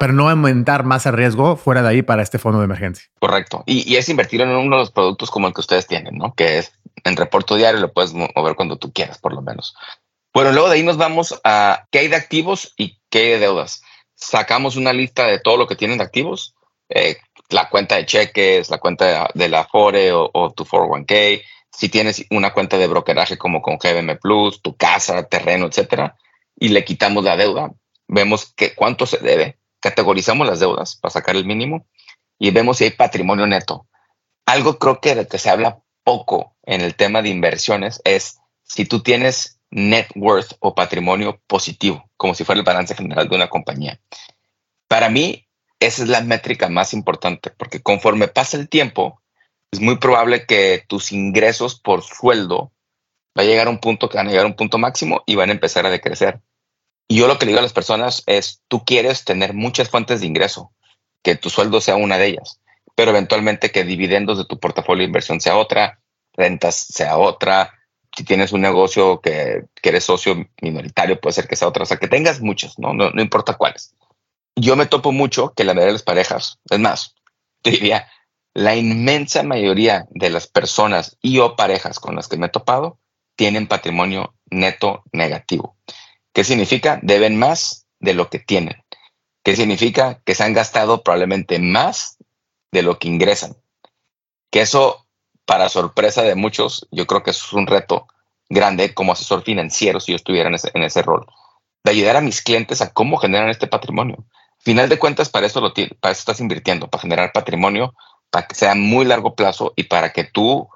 pero 0.00 0.14
no 0.14 0.30
aumentar 0.30 0.84
más 0.84 1.04
el 1.04 1.12
riesgo 1.12 1.56
fuera 1.56 1.82
de 1.82 1.90
ahí 1.90 2.00
para 2.00 2.22
este 2.22 2.38
fondo 2.38 2.58
de 2.58 2.64
emergencia. 2.64 3.04
Correcto. 3.20 3.64
Y, 3.66 3.96
es 3.96 4.08
invertir 4.08 4.40
en 4.40 4.48
uno 4.48 4.76
de 4.76 4.80
los 4.80 4.92
productos 4.92 5.30
como 5.30 5.46
el 5.46 5.52
que 5.52 5.60
ustedes 5.60 5.86
tienen, 5.86 6.16
¿no? 6.16 6.32
Que 6.32 6.56
es 6.56 6.72
en 7.04 7.18
reporto 7.18 7.54
diario, 7.54 7.82
lo 7.82 7.92
puedes 7.92 8.14
mover 8.14 8.54
cuando 8.56 8.78
tú 8.78 8.94
quieras, 8.94 9.18
por 9.18 9.34
lo 9.34 9.42
menos. 9.42 9.74
Bueno, 10.32 10.52
luego 10.52 10.70
de 10.70 10.76
ahí 10.76 10.82
nos 10.82 10.96
vamos 10.96 11.38
a 11.44 11.86
qué 11.90 11.98
hay 11.98 12.08
de 12.08 12.16
activos 12.16 12.72
y 12.78 12.98
qué 13.10 13.18
hay 13.18 13.28
de 13.32 13.38
deudas. 13.40 13.82
Sacamos 14.14 14.76
una 14.76 14.94
lista 14.94 15.26
de 15.26 15.38
todo 15.38 15.58
lo 15.58 15.66
que 15.66 15.76
tienen 15.76 15.98
de 15.98 16.04
activos, 16.04 16.54
eh, 16.88 17.18
la 17.50 17.68
cuenta 17.68 17.96
de 17.96 18.06
cheques, 18.06 18.70
la 18.70 18.78
cuenta 18.78 19.28
de, 19.34 19.48
la 19.50 19.66
Fore 19.66 20.12
o, 20.14 20.54
tu 20.56 20.64
401k, 20.64 21.42
si 21.70 21.90
tienes 21.90 22.24
una 22.30 22.54
cuenta 22.54 22.78
de 22.78 22.86
brokeraje 22.86 23.36
como 23.36 23.60
con 23.60 23.76
GBM 23.76 24.16
Plus, 24.18 24.62
tu 24.62 24.74
casa, 24.74 25.24
terreno, 25.24 25.66
etcétera, 25.66 26.16
y 26.58 26.70
le 26.70 26.84
quitamos 26.86 27.22
la 27.22 27.36
deuda. 27.36 27.70
Vemos 28.08 28.50
que 28.56 28.74
cuánto 28.74 29.04
se 29.04 29.18
debe, 29.18 29.59
categorizamos 29.80 30.46
las 30.46 30.60
deudas 30.60 30.96
para 30.96 31.12
sacar 31.12 31.36
el 31.36 31.44
mínimo 31.44 31.86
y 32.38 32.50
vemos 32.50 32.78
si 32.78 32.84
hay 32.84 32.90
patrimonio 32.90 33.46
neto. 33.46 33.86
Algo 34.46 34.78
creo 34.78 35.00
que 35.00 35.14
de 35.14 35.26
que 35.26 35.38
se 35.38 35.50
habla 35.50 35.80
poco 36.04 36.56
en 36.62 36.80
el 36.80 36.94
tema 36.94 37.22
de 37.22 37.28
inversiones 37.28 38.00
es 38.04 38.38
si 38.62 38.84
tú 38.84 39.02
tienes 39.02 39.60
net 39.70 40.08
worth 40.14 40.54
o 40.60 40.74
patrimonio 40.74 41.40
positivo, 41.46 42.10
como 42.16 42.34
si 42.34 42.44
fuera 42.44 42.58
el 42.58 42.64
balance 42.64 42.94
general 42.94 43.28
de 43.28 43.36
una 43.36 43.48
compañía. 43.48 44.00
Para 44.88 45.08
mí, 45.08 45.46
esa 45.78 46.02
es 46.02 46.08
la 46.08 46.20
métrica 46.20 46.68
más 46.68 46.92
importante, 46.92 47.50
porque 47.50 47.80
conforme 47.80 48.28
pasa 48.28 48.56
el 48.56 48.68
tiempo, 48.68 49.22
es 49.70 49.80
muy 49.80 49.98
probable 49.98 50.46
que 50.46 50.84
tus 50.88 51.12
ingresos 51.12 51.78
por 51.78 52.02
sueldo 52.02 52.72
va 53.38 53.42
a 53.42 53.46
llegar 53.46 53.68
a 53.68 53.70
un 53.70 53.78
punto 53.78 54.08
que 54.08 54.16
van 54.16 54.26
a 54.26 54.30
llegar 54.30 54.44
a 54.44 54.48
un 54.48 54.56
punto 54.56 54.78
máximo 54.78 55.22
y 55.26 55.36
van 55.36 55.50
a 55.50 55.52
empezar 55.52 55.86
a 55.86 55.90
decrecer. 55.90 56.40
Yo 57.12 57.26
lo 57.26 57.38
que 57.38 57.44
le 57.44 57.50
digo 57.50 57.58
a 57.58 57.62
las 57.62 57.72
personas 57.72 58.22
es, 58.26 58.62
tú 58.68 58.84
quieres 58.84 59.24
tener 59.24 59.52
muchas 59.52 59.90
fuentes 59.90 60.20
de 60.20 60.28
ingreso, 60.28 60.72
que 61.24 61.34
tu 61.34 61.50
sueldo 61.50 61.80
sea 61.80 61.96
una 61.96 62.18
de 62.18 62.28
ellas, 62.28 62.60
pero 62.94 63.10
eventualmente 63.10 63.72
que 63.72 63.82
dividendos 63.82 64.38
de 64.38 64.44
tu 64.44 64.60
portafolio 64.60 65.02
de 65.02 65.08
inversión 65.08 65.40
sea 65.40 65.56
otra, 65.56 66.00
rentas 66.34 66.76
sea 66.76 67.18
otra, 67.18 67.74
si 68.16 68.22
tienes 68.22 68.52
un 68.52 68.60
negocio 68.60 69.20
que, 69.20 69.64
eres 69.82 70.04
socio 70.04 70.46
minoritario, 70.62 71.20
puede 71.20 71.34
ser 71.34 71.48
que 71.48 71.56
sea 71.56 71.66
otra, 71.66 71.82
o 71.82 71.86
sea, 71.86 71.96
que 71.96 72.06
tengas 72.06 72.40
muchos, 72.40 72.78
¿no? 72.78 72.94
No, 72.94 73.10
no 73.10 73.22
importa 73.22 73.56
cuáles. 73.56 73.96
Yo 74.54 74.76
me 74.76 74.86
topo 74.86 75.10
mucho 75.10 75.52
que 75.54 75.64
la 75.64 75.74
mayoría 75.74 75.88
de 75.88 75.92
las 75.94 76.02
parejas, 76.04 76.60
es 76.70 76.78
más, 76.78 77.16
te 77.62 77.72
diría, 77.72 78.08
la 78.54 78.76
inmensa 78.76 79.42
mayoría 79.42 80.06
de 80.10 80.30
las 80.30 80.46
personas 80.46 81.18
y 81.20 81.40
o 81.40 81.56
parejas 81.56 81.98
con 81.98 82.14
las 82.14 82.28
que 82.28 82.36
me 82.36 82.46
he 82.46 82.50
topado 82.50 83.00
tienen 83.34 83.66
patrimonio 83.66 84.34
neto 84.48 85.02
negativo. 85.12 85.76
¿Qué 86.32 86.44
significa? 86.44 87.00
Deben 87.02 87.38
más 87.38 87.86
de 87.98 88.14
lo 88.14 88.30
que 88.30 88.38
tienen. 88.38 88.82
¿Qué 89.42 89.56
significa? 89.56 90.20
Que 90.24 90.34
se 90.34 90.44
han 90.44 90.52
gastado 90.52 91.02
probablemente 91.02 91.58
más 91.58 92.18
de 92.72 92.82
lo 92.82 92.98
que 92.98 93.08
ingresan. 93.08 93.56
Que 94.50 94.62
eso 94.62 95.06
para 95.50 95.68
sorpresa 95.68 96.22
de 96.22 96.36
muchos, 96.36 96.86
yo 96.92 97.08
creo 97.08 97.24
que 97.24 97.32
eso 97.32 97.44
es 97.44 97.52
un 97.54 97.66
reto 97.66 98.06
grande 98.48 98.94
como 98.94 99.12
asesor 99.12 99.42
financiero 99.42 99.98
si 99.98 100.12
yo 100.12 100.16
estuviera 100.16 100.48
en 100.48 100.82
ese, 100.84 101.02
rol, 101.02 101.26
de 101.82 101.90
ayudar 101.90 102.16
a 102.16 102.20
mis 102.20 102.40
clientes 102.40 102.80
a 102.82 102.92
cómo 102.92 103.16
generan 103.16 103.48
este 103.48 103.66
patrimonio. 103.66 104.24
Final 104.58 104.88
de 104.88 104.98
cuentas, 104.98 105.28
para 105.28 105.46
eso, 105.46 105.60
lo, 105.60 105.72
para 105.72 106.12
eso 106.12 106.20
estás 106.20 106.40
invirtiendo, 106.40 106.88
para 106.88 107.02
generar 107.02 107.32
patrimonio, 107.32 107.94
para 108.30 108.46
que 108.46 108.54
sea 108.54 108.76
muy 108.76 109.04
largo 109.04 109.34
plazo 109.34 109.72
y 109.74 109.84
para 109.84 110.12
que 110.12 110.22
tú 110.22 110.68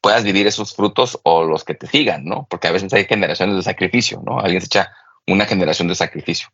puedas 0.00 0.24
vivir 0.24 0.46
esos 0.46 0.74
frutos 0.74 1.18
o 1.22 1.44
los 1.44 1.64
que 1.64 1.74
te 1.74 1.86
sigan, 1.86 2.24
¿no? 2.24 2.46
Porque 2.48 2.68
a 2.68 2.72
veces 2.72 2.92
hay 2.92 3.04
generaciones 3.04 3.56
de 3.56 3.62
sacrificio, 3.62 4.22
¿no? 4.24 4.40
Alguien 4.40 4.60
se 4.60 4.66
echa 4.66 4.92
una 5.26 5.46
generación 5.46 5.88
de 5.88 5.94
sacrificio. 5.94 6.48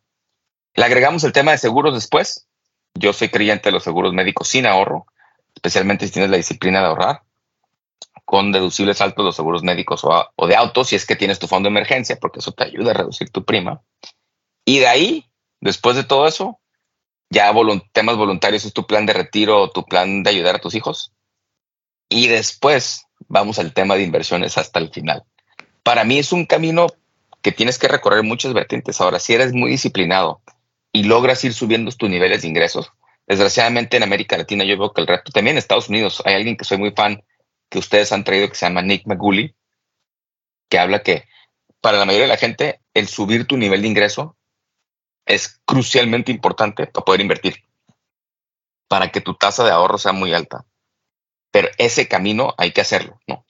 Le 0.75 0.85
agregamos 0.85 1.23
el 1.23 1.31
tema 1.31 1.51
de 1.51 1.57
seguros 1.57 1.93
después. 1.93 2.47
Yo 2.93 3.13
soy 3.13 3.29
creyente 3.29 3.69
de 3.69 3.73
los 3.73 3.83
seguros 3.83 4.13
médicos 4.13 4.47
sin 4.47 4.65
ahorro, 4.65 5.05
especialmente 5.55 6.05
si 6.05 6.13
tienes 6.13 6.31
la 6.31 6.37
disciplina 6.37 6.79
de 6.79 6.87
ahorrar 6.87 7.21
con 8.27 8.51
deducibles 8.51 8.99
altos 8.99 9.23
los 9.23 9.37
seguros 9.37 9.63
médicos 9.63 10.01
o, 10.03 10.47
de 10.47 10.55
autos 10.57 10.89
si 10.89 10.97
es 10.97 11.05
que 11.05 11.15
tienes 11.15 11.39
tu 11.39 11.47
fondo 11.47 11.67
de 11.67 11.71
emergencia, 11.71 12.17
porque 12.19 12.39
eso 12.39 12.51
te 12.51 12.65
ayuda 12.65 12.91
a 12.91 12.95
reducir 12.95 13.29
tu 13.29 13.45
prima. 13.45 13.81
Y 14.65 14.79
de 14.79 14.87
ahí, 14.87 15.25
después 15.61 15.95
de 15.95 16.03
todo 16.03 16.27
eso, 16.27 16.59
ya 17.29 17.53
temas 17.93 18.17
voluntarios 18.17 18.65
es 18.65 18.73
tu 18.73 18.85
plan 18.85 19.05
de 19.05 19.13
retiro 19.13 19.69
tu 19.69 19.85
plan 19.85 20.23
de 20.23 20.29
ayudar 20.29 20.57
a 20.57 20.59
tus 20.59 20.75
hijos. 20.75 21.13
Y 22.09 22.27
después 22.27 23.06
vamos 23.27 23.59
al 23.59 23.73
tema 23.73 23.95
de 23.95 24.03
inversiones 24.03 24.57
hasta 24.57 24.79
el 24.79 24.89
final. 24.89 25.23
Para 25.83 26.03
mí 26.03 26.19
es 26.19 26.31
un 26.31 26.45
camino 26.45 26.87
que 27.41 27.51
tienes 27.51 27.79
que 27.79 27.87
recorrer 27.87 28.23
muchas 28.23 28.53
vertientes. 28.53 28.99
Ahora, 28.99 29.19
si 29.19 29.33
eres 29.33 29.53
muy 29.53 29.71
disciplinado 29.71 30.41
y 30.91 31.03
logras 31.03 31.43
ir 31.43 31.53
subiendo 31.53 31.91
tus 31.91 32.09
niveles 32.09 32.41
de 32.41 32.47
ingresos, 32.47 32.91
desgraciadamente 33.25 33.97
en 33.97 34.03
América 34.03 34.37
Latina 34.37 34.63
yo 34.63 34.77
veo 34.77 34.93
que 34.93 35.01
el 35.01 35.07
reto, 35.07 35.31
también 35.31 35.55
en 35.55 35.59
Estados 35.59 35.89
Unidos, 35.89 36.21
hay 36.25 36.35
alguien 36.35 36.57
que 36.57 36.65
soy 36.65 36.77
muy 36.77 36.91
fan 36.91 37.23
que 37.69 37.79
ustedes 37.79 38.11
han 38.11 38.23
traído 38.23 38.49
que 38.49 38.55
se 38.55 38.65
llama 38.65 38.81
Nick 38.81 39.05
Maguli, 39.05 39.55
que 40.69 40.79
habla 40.79 41.03
que 41.03 41.25
para 41.81 41.97
la 41.97 42.05
mayoría 42.05 42.25
de 42.25 42.33
la 42.33 42.37
gente 42.37 42.81
el 42.93 43.07
subir 43.07 43.45
tu 43.45 43.57
nivel 43.57 43.81
de 43.81 43.87
ingreso 43.87 44.35
es 45.25 45.59
crucialmente 45.65 46.31
importante 46.31 46.87
para 46.87 47.05
poder 47.05 47.21
invertir, 47.21 47.63
para 48.87 49.11
que 49.11 49.21
tu 49.21 49.35
tasa 49.35 49.63
de 49.63 49.71
ahorro 49.71 49.97
sea 49.97 50.13
muy 50.13 50.33
alta. 50.33 50.65
Pero 51.57 51.69
ese 51.79 52.07
camino 52.07 52.53
hay 52.59 52.69
que 52.69 52.81
hacerlo, 52.81 53.19
¿no? 53.25 53.43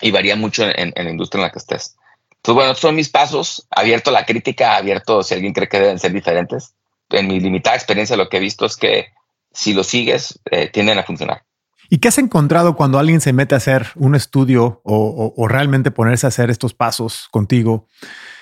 Y 0.00 0.10
varía 0.10 0.34
mucho 0.34 0.64
en, 0.64 0.92
la 0.96 1.08
industria 1.08 1.38
en 1.38 1.42
la 1.44 1.52
que 1.52 1.60
estés. 1.60 1.94
Entonces, 2.38 2.54
bueno, 2.56 2.74
son 2.74 2.96
mis 2.96 3.08
pasos, 3.08 3.68
abierto 3.70 4.10
a 4.10 4.14
la 4.14 4.26
crítica, 4.26 4.74
abierto 4.74 5.22
si 5.22 5.32
alguien 5.32 5.52
cree 5.52 5.68
que 5.68 5.78
deben 5.78 6.00
ser 6.00 6.12
diferentes. 6.12 6.74
En 7.10 7.28
mi 7.28 7.38
limitada 7.38 7.76
experiencia 7.76 8.16
lo 8.16 8.28
que 8.28 8.38
he 8.38 8.40
visto 8.40 8.66
es 8.66 8.76
que 8.76 9.12
si 9.52 9.74
lo 9.74 9.84
sigues, 9.84 10.40
eh, 10.50 10.68
tienden 10.72 10.98
a 10.98 11.04
funcionar. 11.04 11.44
¿Y 11.88 11.98
qué 11.98 12.08
has 12.08 12.18
encontrado 12.18 12.74
cuando 12.74 12.98
alguien 12.98 13.20
se 13.20 13.32
mete 13.32 13.54
a 13.54 13.58
hacer 13.58 13.92
un 13.94 14.16
estudio 14.16 14.80
o, 14.82 15.46
realmente 15.46 15.92
ponerse 15.92 16.26
a 16.26 16.30
hacer 16.30 16.50
estos 16.50 16.74
pasos 16.74 17.28
contigo? 17.30 17.86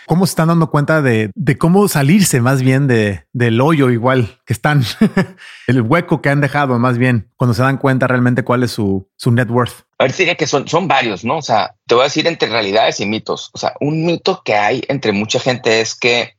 ¿Cómo 0.07 0.27
se 0.27 0.31
están 0.31 0.49
dando 0.49 0.71
cuenta 0.71 1.03
de, 1.03 1.31
cómo 1.59 1.87
salirse 1.89 2.41
más 2.41 2.63
bien 2.63 2.87
de, 2.87 3.25
del 3.33 3.61
hoyo 3.61 3.91
igual 3.91 4.41
que 4.45 4.53
están, 4.53 4.85
el 5.67 5.83
hueco 5.83 6.21
que 6.21 6.29
han 6.29 6.41
dejado 6.41 6.79
más 6.79 6.99
bien, 6.99 7.31
cuando 7.37 7.55
se 7.55 7.63
dan 7.63 7.79
cuenta 7.79 8.07
realmente 8.07 8.43
cuál 8.43 8.63
es 8.63 8.73
su, 8.73 9.09
net 9.27 9.49
worth? 9.49 9.85
A 9.99 10.05
ver, 10.05 10.15
diría 10.15 10.35
que 10.35 10.47
son, 10.47 10.67
son 10.69 10.89
varios, 10.89 11.25
¿no? 11.25 11.39
O 11.39 11.43
sea, 11.43 11.77
te 11.87 11.95
voy 11.95 12.03
a 12.03 12.05
decir 12.05 12.27
entre 12.27 12.49
realidades 12.49 13.01
y 13.01 13.07
mitos. 13.07 13.51
O 13.53 13.59
sea, 13.59 13.75
un 13.81 14.05
mito 14.05 14.43
que 14.45 14.55
hay 14.55 14.83
entre 14.89 15.13
mucha 15.13 15.39
gente 15.39 15.81
es 15.81 15.95
que 15.95 16.37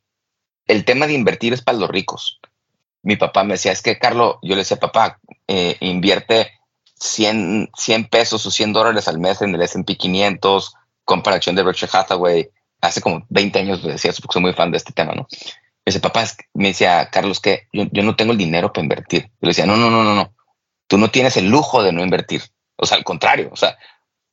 el 0.68 0.86
tema 0.86 1.08
de 1.08 1.14
invertir 1.14 1.54
es 1.54 1.62
para 1.62 1.78
los 1.78 1.90
ricos. 1.90 2.40
Mi 3.02 3.16
papá 3.16 3.44
me 3.44 3.54
decía, 3.54 3.72
es 3.72 3.82
que 3.82 3.98
Carlos, 4.00 4.38
yo 4.42 4.56
le 4.56 4.62
decía, 4.62 4.78
papá, 4.78 5.20
eh, 5.48 5.78
invierte 5.82 6.52
100, 6.96 7.70
100 7.78 8.06
pesos 8.06 8.46
o 8.46 8.52
100 8.52 8.74
dólares 8.74 9.08
al 9.08 9.20
mes 9.20 9.42
en 9.42 9.54
el 9.56 9.62
S&P 9.62 9.98
500, 9.98 10.74
compra 11.04 11.40
de 11.40 11.64
Berkshire 11.64 11.92
Hathaway. 11.94 12.50
Hace 12.84 13.00
como 13.00 13.26
20 13.30 13.60
años 13.60 13.82
le 13.82 13.94
decía 13.94 14.12
porque 14.12 14.34
soy 14.34 14.42
muy 14.42 14.52
fan 14.52 14.70
de 14.70 14.76
este 14.78 14.92
tema, 14.92 15.14
¿no? 15.14 15.26
Me 15.86 16.00
papá, 16.02 16.26
me 16.54 16.68
decía, 16.68 17.10
Carlos, 17.10 17.40
que 17.40 17.68
yo, 17.72 18.04
no 18.04 18.18
tengo 18.18 18.34
el 18.34 18.38
dinero 18.38 18.74
para 18.74 18.84
invertir. 18.84 19.24
Yo 19.24 19.30
le 19.42 19.50
decía, 19.50 19.66
no, 19.66 19.78
no, 19.78 19.90
no, 19.90 20.04
no, 20.04 20.14
no. 20.14 20.34
Tú 20.88 20.98
no 20.98 21.10
tienes 21.10 21.38
el 21.38 21.50
lujo 21.50 21.82
de 21.82 21.94
no 21.94 22.04
invertir. 22.04 22.42
O 22.76 22.86
sea, 22.86 22.98
al 22.98 23.06
contrario, 23.06 23.50
o 23.54 23.56
sea, 23.56 23.78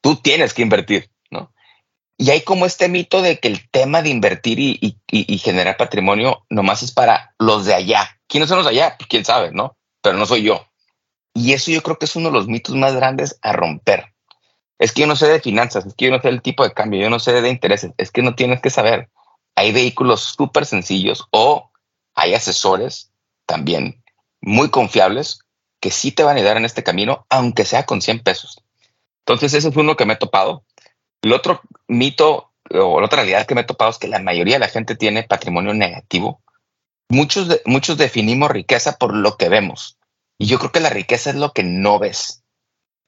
tú 0.00 0.16
tienes 0.16 0.52
que 0.52 0.62
invertir, 0.62 1.10
¿no? 1.30 1.52
Y 2.16 2.30
hay 2.30 2.40
como 2.40 2.66
este 2.66 2.88
mito 2.88 3.22
de 3.22 3.38
que 3.38 3.46
el 3.46 3.70
tema 3.70 4.02
de 4.02 4.10
invertir 4.10 4.58
y, 4.58 4.98
y, 5.06 5.38
generar 5.38 5.76
patrimonio 5.76 6.44
nomás 6.50 6.82
es 6.82 6.90
para 6.90 7.36
los 7.38 7.66
de 7.66 7.74
allá. 7.74 8.18
¿Quiénes 8.26 8.48
son 8.48 8.58
los 8.58 8.66
de 8.66 8.72
allá? 8.72 8.96
Pues 8.98 9.06
quién 9.06 9.24
sabe, 9.24 9.52
¿no? 9.52 9.76
Pero 10.02 10.18
no 10.18 10.26
soy 10.26 10.42
yo. 10.42 10.66
Y 11.34 11.52
eso 11.52 11.70
yo 11.70 11.82
creo 11.82 11.98
que 11.98 12.06
es 12.06 12.16
uno 12.16 12.30
de 12.30 12.34
los 12.34 12.48
mitos 12.48 12.74
más 12.74 12.96
grandes 12.96 13.38
a 13.42 13.52
romper. 13.52 14.12
Es 14.80 14.92
que 14.92 15.02
yo 15.02 15.06
no 15.06 15.14
sé 15.14 15.28
de 15.28 15.40
finanzas, 15.40 15.84
es 15.84 15.94
que 15.94 16.06
yo 16.06 16.10
no 16.10 16.22
sé 16.22 16.28
del 16.28 16.40
tipo 16.40 16.64
de 16.64 16.72
cambio, 16.72 17.02
yo 17.02 17.10
no 17.10 17.18
sé 17.18 17.40
de 17.42 17.50
intereses, 17.50 17.92
es 17.98 18.10
que 18.10 18.22
no 18.22 18.34
tienes 18.34 18.62
que 18.62 18.70
saber. 18.70 19.10
Hay 19.54 19.72
vehículos 19.72 20.22
súper 20.22 20.64
sencillos 20.64 21.28
o 21.32 21.70
hay 22.14 22.32
asesores 22.32 23.12
también 23.44 24.02
muy 24.40 24.70
confiables 24.70 25.40
que 25.80 25.90
sí 25.90 26.12
te 26.12 26.22
van 26.22 26.36
a 26.36 26.40
ayudar 26.40 26.56
en 26.56 26.64
este 26.64 26.82
camino, 26.82 27.26
aunque 27.28 27.66
sea 27.66 27.84
con 27.84 28.00
100 28.00 28.20
pesos. 28.22 28.64
Entonces, 29.26 29.52
ese 29.52 29.70
fue 29.70 29.82
uno 29.82 29.96
que 29.96 30.06
me 30.06 30.14
he 30.14 30.16
topado. 30.16 30.64
El 31.20 31.34
otro 31.34 31.60
mito 31.86 32.50
o 32.70 33.00
la 33.00 33.06
otra 33.06 33.18
realidad 33.18 33.46
que 33.46 33.54
me 33.54 33.60
he 33.60 33.64
topado 33.64 33.90
es 33.90 33.98
que 33.98 34.08
la 34.08 34.18
mayoría 34.18 34.54
de 34.54 34.60
la 34.60 34.68
gente 34.68 34.96
tiene 34.96 35.24
patrimonio 35.24 35.74
negativo. 35.74 36.42
Muchos, 37.10 37.60
muchos 37.66 37.98
definimos 37.98 38.50
riqueza 38.50 38.96
por 38.96 39.14
lo 39.14 39.36
que 39.36 39.50
vemos. 39.50 39.98
Y 40.38 40.46
yo 40.46 40.58
creo 40.58 40.72
que 40.72 40.80
la 40.80 40.88
riqueza 40.88 41.28
es 41.28 41.36
lo 41.36 41.52
que 41.52 41.64
no 41.64 41.98
ves. 41.98 42.39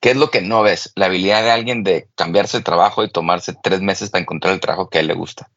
¿Qué 0.02 0.10
es 0.10 0.16
lo 0.16 0.30
que 0.30 0.42
no 0.42 0.62
ves? 0.62 0.92
La 0.96 1.06
habilidad 1.06 1.42
de 1.42 1.50
alguien 1.50 1.82
de 1.82 2.10
cambiarse 2.14 2.58
de 2.58 2.64
trabajo 2.64 3.02
y 3.02 3.10
tomarse 3.10 3.54
tres 3.62 3.80
meses 3.80 4.10
para 4.10 4.20
encontrar 4.20 4.52
el 4.52 4.60
trabajo 4.60 4.90
que 4.90 4.98
a 4.98 5.00
él 5.00 5.06
le 5.06 5.14
gusta. 5.14 5.50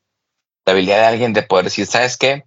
La 0.66 0.72
habilidad 0.72 1.00
de 1.00 1.06
alguien 1.08 1.34
de 1.34 1.44
poder 1.44 1.66
decir, 1.66 1.86
¿sabes 1.86 2.16
qué? 2.16 2.46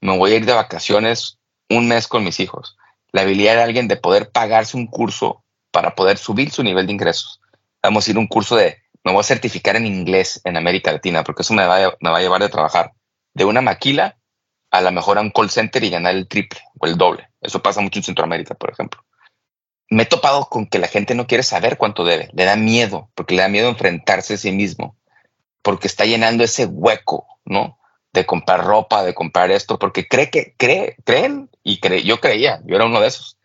Me 0.00 0.18
voy 0.18 0.32
a 0.32 0.36
ir 0.36 0.44
de 0.44 0.52
vacaciones 0.52 1.38
un 1.70 1.86
mes 1.86 2.08
con 2.08 2.24
mis 2.24 2.40
hijos 2.40 2.76
la 3.14 3.22
habilidad 3.22 3.54
de 3.54 3.62
alguien 3.62 3.86
de 3.86 3.96
poder 3.96 4.32
pagarse 4.32 4.76
un 4.76 4.88
curso 4.88 5.44
para 5.70 5.94
poder 5.94 6.18
subir 6.18 6.50
su 6.50 6.64
nivel 6.64 6.88
de 6.88 6.94
ingresos. 6.94 7.40
Vamos 7.80 8.08
a 8.08 8.10
ir 8.10 8.16
a 8.16 8.18
un 8.18 8.26
curso 8.26 8.56
de, 8.56 8.82
me 9.04 9.12
voy 9.12 9.20
a 9.20 9.22
certificar 9.22 9.76
en 9.76 9.86
inglés 9.86 10.40
en 10.42 10.56
América 10.56 10.90
Latina, 10.90 11.22
porque 11.22 11.42
eso 11.42 11.54
me 11.54 11.64
va, 11.64 11.76
a, 11.76 11.94
me 12.00 12.10
va 12.10 12.18
a 12.18 12.20
llevar 12.20 12.42
de 12.42 12.48
trabajar 12.48 12.90
de 13.32 13.44
una 13.44 13.60
maquila 13.60 14.18
a 14.72 14.80
la 14.80 14.90
mejor 14.90 15.18
a 15.18 15.20
un 15.20 15.30
call 15.30 15.48
center 15.48 15.84
y 15.84 15.90
ganar 15.90 16.16
el 16.16 16.26
triple 16.26 16.58
o 16.80 16.86
el 16.86 16.98
doble. 16.98 17.28
Eso 17.40 17.62
pasa 17.62 17.80
mucho 17.80 18.00
en 18.00 18.02
Centroamérica, 18.02 18.56
por 18.56 18.72
ejemplo. 18.72 19.00
Me 19.90 20.04
he 20.04 20.06
topado 20.06 20.46
con 20.46 20.66
que 20.66 20.78
la 20.78 20.88
gente 20.88 21.14
no 21.14 21.26
quiere 21.26 21.42
saber 21.42 21.76
cuánto 21.76 22.04
debe, 22.04 22.30
le 22.32 22.44
da 22.44 22.56
miedo, 22.56 23.10
porque 23.14 23.34
le 23.34 23.42
da 23.42 23.48
miedo 23.48 23.68
enfrentarse 23.68 24.34
a 24.34 24.38
sí 24.38 24.52
mismo, 24.52 24.96
porque 25.62 25.86
está 25.86 26.04
llenando 26.04 26.42
ese 26.44 26.66
hueco, 26.66 27.26
¿no? 27.44 27.78
de 28.14 28.24
comprar 28.24 28.64
ropa, 28.64 29.02
de 29.02 29.12
comprar 29.12 29.50
esto, 29.50 29.78
porque 29.78 30.06
cree 30.06 30.30
que 30.30 30.54
cree, 30.56 30.96
creen 31.04 31.50
y 31.64 31.80
cree, 31.80 32.04
yo 32.04 32.20
creía, 32.20 32.62
yo 32.64 32.76
era 32.76 32.86
uno 32.86 33.00
de 33.00 33.08
esos, 33.08 33.36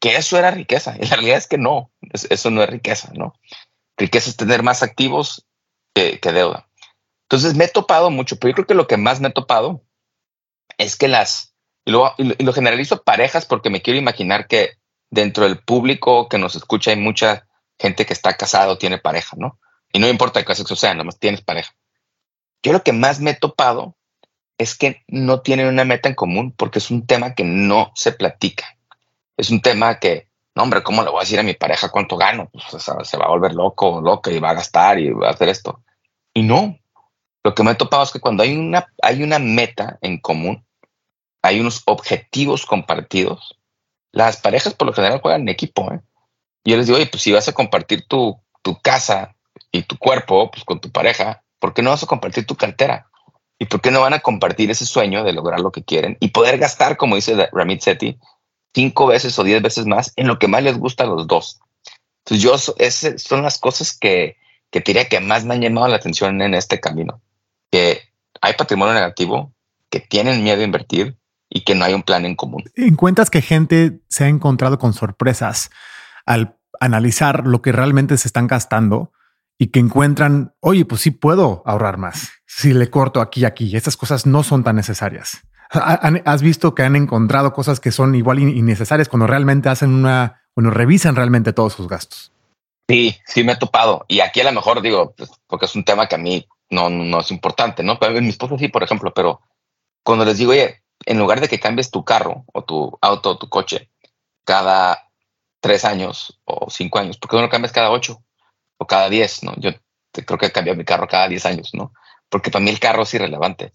que 0.00 0.16
eso 0.16 0.38
era 0.38 0.50
riqueza. 0.50 0.96
Y 0.98 1.04
la 1.06 1.16
realidad 1.16 1.36
es 1.36 1.46
que 1.46 1.58
no, 1.58 1.92
eso 2.10 2.50
no 2.50 2.62
es 2.62 2.70
riqueza, 2.70 3.12
¿no? 3.14 3.34
Riqueza 3.98 4.30
es 4.30 4.36
tener 4.36 4.62
más 4.62 4.82
activos 4.82 5.46
que, 5.94 6.18
deuda. 6.22 6.68
Entonces 7.28 7.54
me 7.54 7.66
he 7.66 7.68
topado 7.68 8.10
mucho, 8.10 8.36
pero 8.36 8.50
yo 8.50 8.54
creo 8.54 8.66
que 8.66 8.74
lo 8.74 8.86
que 8.86 8.96
más 8.96 9.20
me 9.20 9.28
he 9.28 9.32
topado 9.32 9.84
es 10.78 10.96
que 10.96 11.06
las, 11.06 11.54
y 11.84 11.92
y 11.92 12.44
lo 12.44 12.52
generalizo 12.54 13.02
parejas 13.02 13.44
porque 13.44 13.68
me 13.68 13.82
quiero 13.82 13.98
imaginar 13.98 14.46
que 14.46 14.78
dentro 15.14 15.44
del 15.44 15.58
público 15.58 16.28
que 16.28 16.38
nos 16.38 16.56
escucha 16.56 16.90
hay 16.90 16.96
mucha 16.96 17.46
gente 17.78 18.04
que 18.04 18.12
está 18.12 18.34
casada 18.34 18.72
o 18.72 18.78
tiene 18.78 18.98
pareja, 18.98 19.36
¿no? 19.38 19.58
Y 19.92 20.00
no 20.00 20.08
importa 20.08 20.44
qué 20.44 20.54
sexo 20.54 20.76
sea, 20.76 20.94
nomás 20.94 21.18
tienes 21.18 21.40
pareja. 21.40 21.72
Yo 22.62 22.72
lo 22.72 22.82
que 22.82 22.92
más 22.92 23.20
me 23.20 23.30
he 23.30 23.34
topado 23.34 23.96
es 24.58 24.76
que 24.76 25.04
no 25.06 25.40
tienen 25.40 25.68
una 25.68 25.84
meta 25.84 26.08
en 26.08 26.14
común 26.14 26.52
porque 26.56 26.78
es 26.78 26.90
un 26.90 27.06
tema 27.06 27.34
que 27.34 27.44
no 27.44 27.92
se 27.94 28.12
platica. 28.12 28.76
Es 29.36 29.50
un 29.50 29.60
tema 29.60 29.98
que, 29.98 30.28
no, 30.54 30.64
hombre, 30.64 30.82
¿cómo 30.82 31.02
le 31.02 31.10
voy 31.10 31.18
a 31.18 31.22
decir 31.22 31.38
a 31.38 31.44
mi 31.44 31.54
pareja 31.54 31.90
cuánto 31.90 32.16
gano? 32.16 32.50
Pues, 32.50 32.82
se 32.82 33.16
va 33.16 33.26
a 33.26 33.30
volver 33.30 33.54
loco, 33.54 34.00
loca 34.00 34.30
y 34.30 34.38
va 34.38 34.50
a 34.50 34.54
gastar 34.54 34.98
y 34.98 35.10
va 35.10 35.28
a 35.28 35.32
hacer 35.32 35.48
esto. 35.48 35.82
Y 36.32 36.42
no, 36.42 36.78
lo 37.44 37.54
que 37.54 37.62
me 37.62 37.72
he 37.72 37.76
topado 37.76 38.02
es 38.02 38.10
que 38.10 38.20
cuando 38.20 38.42
hay 38.42 38.56
una, 38.56 38.86
hay 39.02 39.22
una 39.22 39.38
meta 39.38 39.98
en 40.00 40.18
común, 40.18 40.64
hay 41.42 41.60
unos 41.60 41.82
objetivos 41.86 42.64
compartidos, 42.66 43.58
las 44.14 44.36
parejas 44.36 44.74
por 44.74 44.86
lo 44.86 44.92
general 44.92 45.20
juegan 45.20 45.42
en 45.42 45.48
equipo. 45.48 45.92
¿eh? 45.92 46.00
Yo 46.64 46.76
les 46.76 46.86
digo, 46.86 46.96
oye, 46.96 47.06
pues 47.06 47.22
si 47.22 47.32
vas 47.32 47.48
a 47.48 47.52
compartir 47.52 48.06
tu, 48.06 48.40
tu 48.62 48.80
casa 48.80 49.34
y 49.72 49.82
tu 49.82 49.98
cuerpo 49.98 50.50
pues, 50.50 50.64
con 50.64 50.80
tu 50.80 50.90
pareja, 50.90 51.42
¿por 51.58 51.74
qué 51.74 51.82
no 51.82 51.90
vas 51.90 52.02
a 52.02 52.06
compartir 52.06 52.46
tu 52.46 52.54
cartera? 52.54 53.08
¿Y 53.58 53.66
por 53.66 53.80
qué 53.80 53.90
no 53.90 54.00
van 54.00 54.14
a 54.14 54.20
compartir 54.20 54.70
ese 54.70 54.86
sueño 54.86 55.24
de 55.24 55.32
lograr 55.32 55.60
lo 55.60 55.72
que 55.72 55.84
quieren 55.84 56.16
y 56.20 56.28
poder 56.28 56.58
gastar, 56.58 56.96
como 56.96 57.16
dice 57.16 57.48
Ramit 57.52 57.80
Sethi, 57.80 58.18
cinco 58.72 59.06
veces 59.06 59.38
o 59.38 59.44
diez 59.44 59.62
veces 59.62 59.86
más 59.86 60.12
en 60.16 60.28
lo 60.28 60.38
que 60.38 60.48
más 60.48 60.62
les 60.62 60.78
gusta 60.78 61.04
a 61.04 61.06
los 61.08 61.26
dos? 61.26 61.60
Entonces, 62.24 62.42
yo, 62.42 62.74
esas 62.78 63.20
son 63.20 63.42
las 63.42 63.58
cosas 63.58 63.96
que, 63.96 64.36
que 64.70 64.80
diría 64.80 65.08
que 65.08 65.20
más 65.20 65.44
me 65.44 65.54
han 65.54 65.60
llamado 65.60 65.88
la 65.88 65.96
atención 65.96 66.40
en 66.40 66.54
este 66.54 66.80
camino. 66.80 67.20
Que 67.70 68.00
hay 68.40 68.54
patrimonio 68.54 68.94
negativo, 68.94 69.52
que 69.90 70.00
tienen 70.00 70.42
miedo 70.42 70.60
a 70.60 70.64
invertir 70.64 71.16
y 71.54 71.62
que 71.62 71.74
no 71.74 71.84
hay 71.84 71.94
un 71.94 72.02
plan 72.02 72.26
en 72.26 72.34
común. 72.34 72.64
Encuentras 72.74 73.30
que 73.30 73.40
gente 73.40 74.00
se 74.08 74.24
ha 74.24 74.28
encontrado 74.28 74.78
con 74.78 74.92
sorpresas 74.92 75.70
al 76.26 76.58
analizar 76.80 77.46
lo 77.46 77.62
que 77.62 77.72
realmente 77.72 78.18
se 78.18 78.28
están 78.28 78.48
gastando 78.48 79.12
y 79.56 79.68
que 79.68 79.78
encuentran, 79.78 80.52
oye, 80.58 80.84
pues 80.84 81.00
sí 81.00 81.12
puedo 81.12 81.62
ahorrar 81.64 81.96
más 81.96 82.32
si 82.44 82.74
le 82.74 82.90
corto 82.90 83.20
aquí 83.20 83.42
y 83.42 83.44
aquí. 83.44 83.76
Estas 83.76 83.96
cosas 83.96 84.26
no 84.26 84.42
son 84.42 84.64
tan 84.64 84.74
necesarias. 84.74 85.46
¿Has 85.70 86.42
visto 86.42 86.74
que 86.74 86.82
han 86.82 86.96
encontrado 86.96 87.52
cosas 87.52 87.78
que 87.78 87.92
son 87.92 88.16
igual 88.16 88.40
innecesarias 88.40 89.08
cuando 89.08 89.28
realmente 89.28 89.68
hacen 89.68 89.94
una, 89.94 90.42
bueno, 90.56 90.70
revisan 90.70 91.14
realmente 91.14 91.52
todos 91.52 91.72
sus 91.72 91.88
gastos? 91.88 92.32
Sí, 92.88 93.16
sí 93.26 93.44
me 93.44 93.52
he 93.52 93.56
topado. 93.56 94.04
Y 94.08 94.20
aquí 94.20 94.40
a 94.40 94.44
lo 94.44 94.52
mejor 94.52 94.82
digo, 94.82 95.14
pues, 95.16 95.30
porque 95.46 95.66
es 95.66 95.74
un 95.76 95.84
tema 95.84 96.08
que 96.08 96.16
a 96.16 96.18
mí 96.18 96.46
no, 96.70 96.90
no 96.90 97.20
es 97.20 97.30
importante, 97.30 97.84
¿no? 97.84 97.98
Pero 98.00 98.20
mi 98.20 98.28
esposa 98.28 98.58
sí, 98.58 98.68
por 98.68 98.82
ejemplo, 98.82 99.12
pero 99.14 99.40
cuando 100.02 100.24
les 100.24 100.38
digo, 100.38 100.50
oye, 100.50 100.83
en 101.06 101.18
lugar 101.18 101.40
de 101.40 101.48
que 101.48 101.60
cambies 101.60 101.90
tu 101.90 102.04
carro 102.04 102.44
o 102.52 102.64
tu 102.64 102.98
auto 103.00 103.30
o 103.30 103.38
tu 103.38 103.48
coche 103.48 103.90
cada 104.44 105.10
tres 105.60 105.84
años 105.84 106.40
o 106.44 106.70
cinco 106.70 106.98
años, 106.98 107.18
¿por 107.18 107.30
qué 107.30 107.36
no 107.36 107.42
lo 107.42 107.48
cambias 107.48 107.72
cada 107.72 107.90
ocho? 107.90 108.22
o 108.78 108.86
cada 108.86 109.08
10, 109.08 109.44
¿no? 109.44 109.54
Yo 109.56 109.70
creo 110.12 110.38
que 110.38 110.52
cambiado 110.52 110.76
mi 110.76 110.84
carro 110.84 111.08
cada 111.08 111.28
10 111.28 111.46
años, 111.46 111.70
¿no? 111.74 111.92
Porque 112.28 112.50
para 112.50 112.64
mí 112.64 112.70
el 112.70 112.80
carro 112.80 113.02
es 113.02 113.14
irrelevante. 113.14 113.70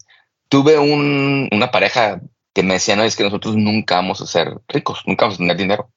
Tuve 0.48 0.78
un, 0.78 1.48
una 1.52 1.70
pareja 1.70 2.20
que 2.52 2.62
me 2.62 2.74
decía, 2.74 2.96
no, 2.96 3.04
es 3.04 3.16
que 3.16 3.24
nosotros 3.24 3.56
nunca 3.56 3.96
vamos 3.96 4.20
a 4.20 4.26
ser 4.26 4.52
ricos, 4.68 5.02
nunca 5.06 5.24
vamos 5.24 5.36
a 5.36 5.38
tener 5.38 5.56
dinero. 5.56 5.92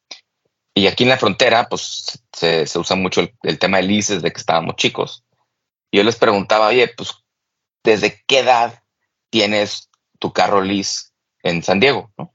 Y 0.75 0.88
aquí 0.88 1.03
en 1.03 1.09
la 1.09 1.17
frontera, 1.17 1.67
pues 1.69 2.23
se, 2.31 2.65
usa 2.75 2.95
mucho 2.95 3.21
el, 3.43 3.59
tema 3.59 3.77
de 3.77 3.83
leases 3.83 4.21
de 4.21 4.31
que 4.31 4.39
estábamos 4.39 4.75
chicos. 4.75 5.23
Yo 5.91 6.03
les 6.03 6.15
preguntaba, 6.15 6.67
oye, 6.67 6.88
pues, 6.88 7.12
¿desde 7.83 8.23
qué 8.25 8.39
edad 8.39 8.83
tienes 9.29 9.89
tu 10.19 10.33
carro 10.33 10.62
lease 10.62 11.09
en 11.43 11.62
San 11.62 11.79
Diego? 11.79 12.12
¿no? 12.17 12.34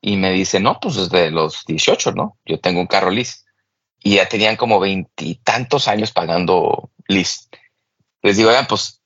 Y 0.00 0.16
me 0.16 0.32
dice, 0.32 0.60
no, 0.60 0.78
pues 0.80 0.96
desde 0.96 1.30
los 1.30 1.64
18, 1.64 2.12
¿no? 2.12 2.36
Yo 2.44 2.60
tengo 2.60 2.80
un 2.80 2.86
carro 2.86 3.10
lease 3.10 3.44
y 4.02 4.16
ya 4.16 4.28
tenían 4.28 4.56
como 4.56 4.78
veintitantos 4.78 5.88
años 5.88 6.12
pagando 6.12 6.90
list. 7.08 7.54
Les 8.22 8.36
digo, 8.36 8.50
oigan, 8.50 8.66
pues 8.66 9.00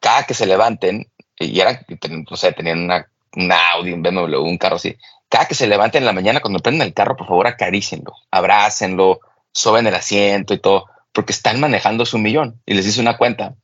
cada 0.00 0.24
que 0.24 0.34
se 0.34 0.46
levanten, 0.46 1.10
y 1.38 1.58
eran, 1.58 1.80
no 2.30 2.36
sé, 2.36 2.52
tenían 2.52 2.80
una, 2.80 3.08
Audi, 3.72 3.92
un 3.92 4.02
BMW, 4.02 4.36
un 4.36 4.58
carro 4.58 4.76
así, 4.76 4.96
cada 5.30 5.46
que 5.46 5.54
se 5.54 5.66
levanten 5.66 6.02
en 6.02 6.06
la 6.06 6.12
mañana, 6.12 6.40
cuando 6.40 6.60
prenden 6.60 6.88
el 6.88 6.94
carro, 6.94 7.16
por 7.16 7.26
favor, 7.26 7.46
acarícenlo, 7.46 8.12
abrácenlo, 8.30 9.20
soben 9.50 9.86
el 9.86 9.94
asiento 9.94 10.52
y 10.52 10.58
todo, 10.58 10.86
porque 11.12 11.32
están 11.32 11.58
manejando 11.58 12.04
su 12.04 12.18
millón. 12.18 12.60
Y 12.66 12.74
les 12.74 12.86
hice 12.86 13.00
una 13.00 13.16
cuenta. 13.16 13.54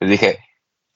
Les 0.00 0.10
dije, 0.10 0.38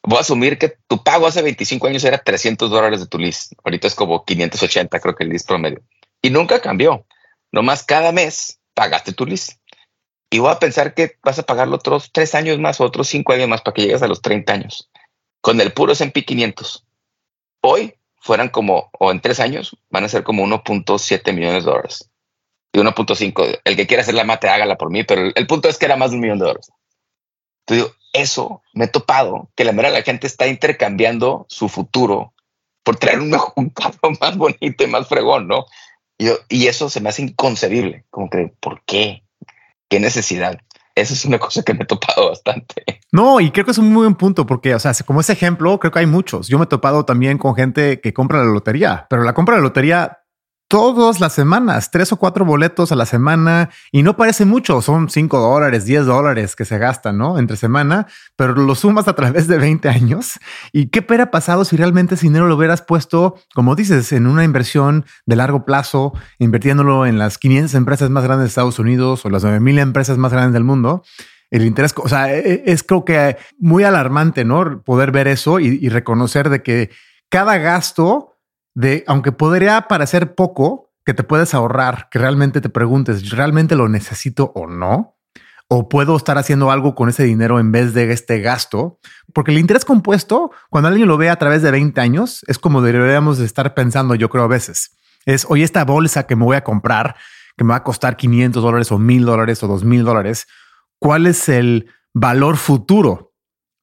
voy 0.03 0.19
a 0.19 0.21
asumir 0.21 0.59
que 0.59 0.77
tu 0.89 1.03
pago 1.03 1.27
hace 1.27 1.43
25 1.43 1.87
años 1.87 2.05
era 2.05 2.19
300 2.19 2.71
dólares 2.71 3.01
de 3.01 3.07
tu 3.07 3.19
list. 3.19 3.53
Ahorita 3.65 3.87
es 3.87 3.95
como 3.95 4.25
580, 4.25 5.01
creo 5.01 5.15
que 5.15 5.25
el 5.25 5.31
list 5.31 5.47
promedio. 5.47 5.81
Y 6.23 6.31
nunca 6.31 6.61
cambió. 6.61 7.07
Nomás 7.53 7.85
cada 7.85 8.13
mes 8.13 8.61
pagaste 8.75 9.13
tu 9.13 9.27
list. 9.27 9.59
Y 10.31 10.39
voy 10.39 10.53
a 10.53 10.59
pensar 10.59 10.95
que 10.95 11.17
vas 11.25 11.39
a 11.39 11.43
pagarlo 11.43 11.77
otros 11.77 12.11
tres 12.13 12.35
años 12.35 12.59
más 12.59 12.81
otros 12.81 13.09
cinco 13.09 13.33
años 13.33 13.49
más 13.49 13.63
para 13.63 13.75
que 13.75 13.83
llegues 13.83 14.03
a 14.03 14.07
los 14.07 14.23
30 14.23 14.53
años. 14.53 14.89
Con 15.41 15.61
el 15.61 15.73
puro 15.73 15.93
S&P 15.93 16.25
500. 16.25 16.87
Hoy 17.63 17.95
fueran 18.21 18.49
como, 18.49 18.91
o 18.99 19.11
en 19.11 19.21
tres 19.21 19.41
años, 19.41 19.77
van 19.89 20.05
a 20.05 20.09
ser 20.09 20.23
como 20.23 20.45
1.7 20.45 21.33
millones 21.33 21.65
de 21.65 21.71
dólares. 21.71 22.11
Y 22.73 22.79
1.5. 22.79 23.61
El 23.65 23.77
que 23.77 23.87
quiera 23.87 24.03
hacer 24.03 24.15
la 24.15 24.25
mate, 24.25 24.49
hágala 24.49 24.77
por 24.77 24.91
mí, 24.91 25.03
pero 25.03 25.33
el, 25.35 25.47
punto 25.47 25.69
es 25.69 25.79
que 25.79 25.87
era 25.87 25.97
más 25.97 26.11
de 26.11 26.17
un 26.17 26.23
millón 26.23 26.39
de 26.39 26.45
dólares. 26.45 26.71
Entonces, 27.67 27.97
eso 28.13 28.63
me 28.75 28.87
he 28.87 28.89
topado, 28.89 29.51
que 29.57 29.65
la 29.65 29.73
mera 29.73 29.91
la 29.91 30.03
gente 30.03 30.27
está 30.27 30.47
intercambiando 30.47 31.47
su 31.49 31.69
futuro 31.69 32.35
por 32.83 32.97
traer 32.97 33.21
un, 33.21 33.37
un 33.57 33.71
carro 33.71 34.11
más 34.21 34.37
bonito 34.37 34.85
y 34.85 34.87
más 34.87 35.09
fregón, 35.09 35.49
¿no? 35.49 35.67
Y, 36.19 36.29
y 36.49 36.67
eso 36.67 36.91
se 36.91 37.01
me 37.01 37.09
hace 37.09 37.23
inconcebible, 37.23 38.05
como 38.11 38.29
que, 38.29 38.53
¿por 38.61 38.83
qué? 38.85 39.23
¿Qué 39.89 40.01
necesidad? 40.01 40.61
Esa 40.95 41.15
es 41.15 41.25
una 41.25 41.39
cosa 41.39 41.63
que 41.63 41.73
me 41.73 41.85
he 41.85 41.87
topado 41.87 42.29
bastante. 42.29 43.01
No, 43.13 43.41
y 43.41 43.51
creo 43.51 43.65
que 43.65 43.71
es 43.71 43.79
un 43.79 43.93
muy 43.93 44.03
buen 44.03 44.15
punto 44.15 44.47
porque, 44.47 44.75
o 44.75 44.79
sea, 44.79 44.93
como 45.07 45.21
ese 45.21 45.33
ejemplo, 45.33 45.79
creo 45.79 45.93
que 45.93 46.01
hay 46.01 46.07
muchos. 46.07 46.49
Yo 46.49 46.59
me 46.59 46.65
he 46.65 46.69
topado 46.69 47.05
también 47.05 47.39
con 47.39 47.55
gente 47.55 48.01
que 48.01 48.13
compra 48.13 48.39
la 48.39 48.53
lotería, 48.53 49.07
pero 49.09 49.23
la 49.23 49.33
compra 49.33 49.55
de 49.55 49.63
la 49.63 49.69
lotería 49.69 50.20
todas 50.71 51.19
las 51.19 51.33
semanas, 51.33 51.91
tres 51.91 52.13
o 52.13 52.17
cuatro 52.17 52.45
boletos 52.45 52.93
a 52.93 52.95
la 52.95 53.05
semana 53.05 53.71
y 53.91 54.05
no 54.05 54.17
parece 54.17 54.45
mucho, 54.45 54.81
son 54.81 55.11
cinco 55.11 55.41
dólares, 55.41 55.85
diez 55.85 56.07
dólares 56.07 56.55
que 56.55 56.65
se 56.65 56.79
gastan, 56.79 57.19
¿no? 57.19 57.41
Entre 57.41 57.57
semana, 57.57 58.07
pero 58.37 58.55
lo 58.55 58.77
sumas 58.77 59.09
a 59.09 59.17
través 59.17 59.49
de 59.49 59.59
20 59.59 59.89
años. 59.89 60.39
¿Y 60.73 60.87
qué 60.87 61.05
hubiera 61.05 61.33
pasado 61.33 61.65
si 61.65 61.77
realmente 61.77 62.15
ese 62.15 62.27
dinero 62.27 62.47
lo 62.47 62.55
hubieras 62.55 62.83
puesto, 62.83 63.35
como 63.53 63.75
dices, 63.75 64.13
en 64.13 64.29
una 64.29 64.45
inversión 64.45 65.07
de 65.27 65.35
largo 65.35 65.65
plazo, 65.65 66.13
invirtiéndolo 66.39 67.05
en 67.05 67.19
las 67.19 67.37
500 67.39 67.75
empresas 67.75 68.09
más 68.09 68.23
grandes 68.23 68.45
de 68.45 68.49
Estados 68.51 68.79
Unidos 68.79 69.27
o 69.27 69.31
las 69.31 69.43
9000 69.43 69.81
empresas 69.81 70.19
más 70.19 70.33
grandes 70.33 70.53
del 70.55 70.65
mundo? 70.65 71.03
el 71.51 71.65
interés, 71.65 71.93
o 71.97 72.09
sea, 72.09 72.33
e, 72.33 72.39
e, 72.39 72.63
es, 72.67 72.85
creo 72.85 73.05
que 73.05 73.37
muy 73.59 73.83
alarmante, 73.83 74.45
¿no? 74.45 74.83
Poder 74.85 75.11
ver 75.11 75.27
eso 75.27 75.59
y 75.59 75.89
reconocer 75.89 76.49
de 76.49 76.63
que 76.63 76.91
cada 77.29 77.59
gasto 77.59 78.31
de, 78.75 79.05
aunque 79.07 79.33
podría 79.33 79.83
parecer 79.89 80.35
poco, 80.35 80.91
que 81.05 81.15
te 81.15 81.25
puedes 81.25 81.55
ahorrar, 81.55 82.09
que 82.11 82.19
realmente 82.19 82.61
te 82.61 82.69
preguntes, 82.69 83.31
¿realmente 83.31 83.75
lo 83.75 83.89
necesito 83.89 84.53
o 84.55 84.67
no? 84.67 85.17
¿O 85.69 85.89
puedo 85.89 86.17
estar 86.17 86.37
haciendo 86.37 86.71
algo 86.71 86.95
con 86.95 87.09
ese 87.09 87.25
dinero 87.25 87.61
en 87.61 87.73
vez 87.73 87.95
de 87.95 88.13
este 88.13 88.41
gasto? 88.41 88.99
Porque 89.33 89.53
el 89.53 89.59
interés 89.59 89.85
compuesto, 89.85 90.51
cuando 90.69 90.89
alguien 90.89 91.09
lo 91.09 91.17
ve 91.17 91.31
a 91.31 91.37
través 91.37 91.63
de 91.63 91.71
20 91.71 92.01
años, 92.01 92.45
es 92.49 92.59
como 92.59 92.83
deberíamos 92.83 93.39
estar 93.39 93.73
pensando, 93.75 94.15
yo 94.15 94.29
creo 94.29 94.45
a 94.45 94.49
veces. 94.49 94.97
Es, 95.27 95.47
oye, 95.49 95.63
esta 95.63 95.85
bolsa 95.85 96.27
que 96.27 96.37
me 96.37 96.45
voy 96.45 96.57
a 96.57 96.65
comprar, 96.65 97.17
que 97.57 97.65
me 97.65 97.71
va 97.71 97.77
a 97.77 97.85
costar 97.85 98.17
500 98.17 98.63
dólares 98.63 98.91
o 98.91 98.99
1000 98.99 99.25
dólares 99.25 99.63
o 99.63 99.69
2000 99.69 100.05
dólares, 100.05 100.47
¿cuál 100.99 101.27
es 101.27 101.49
el 101.49 101.91
valor 102.15 102.57
futuro 102.57 103.35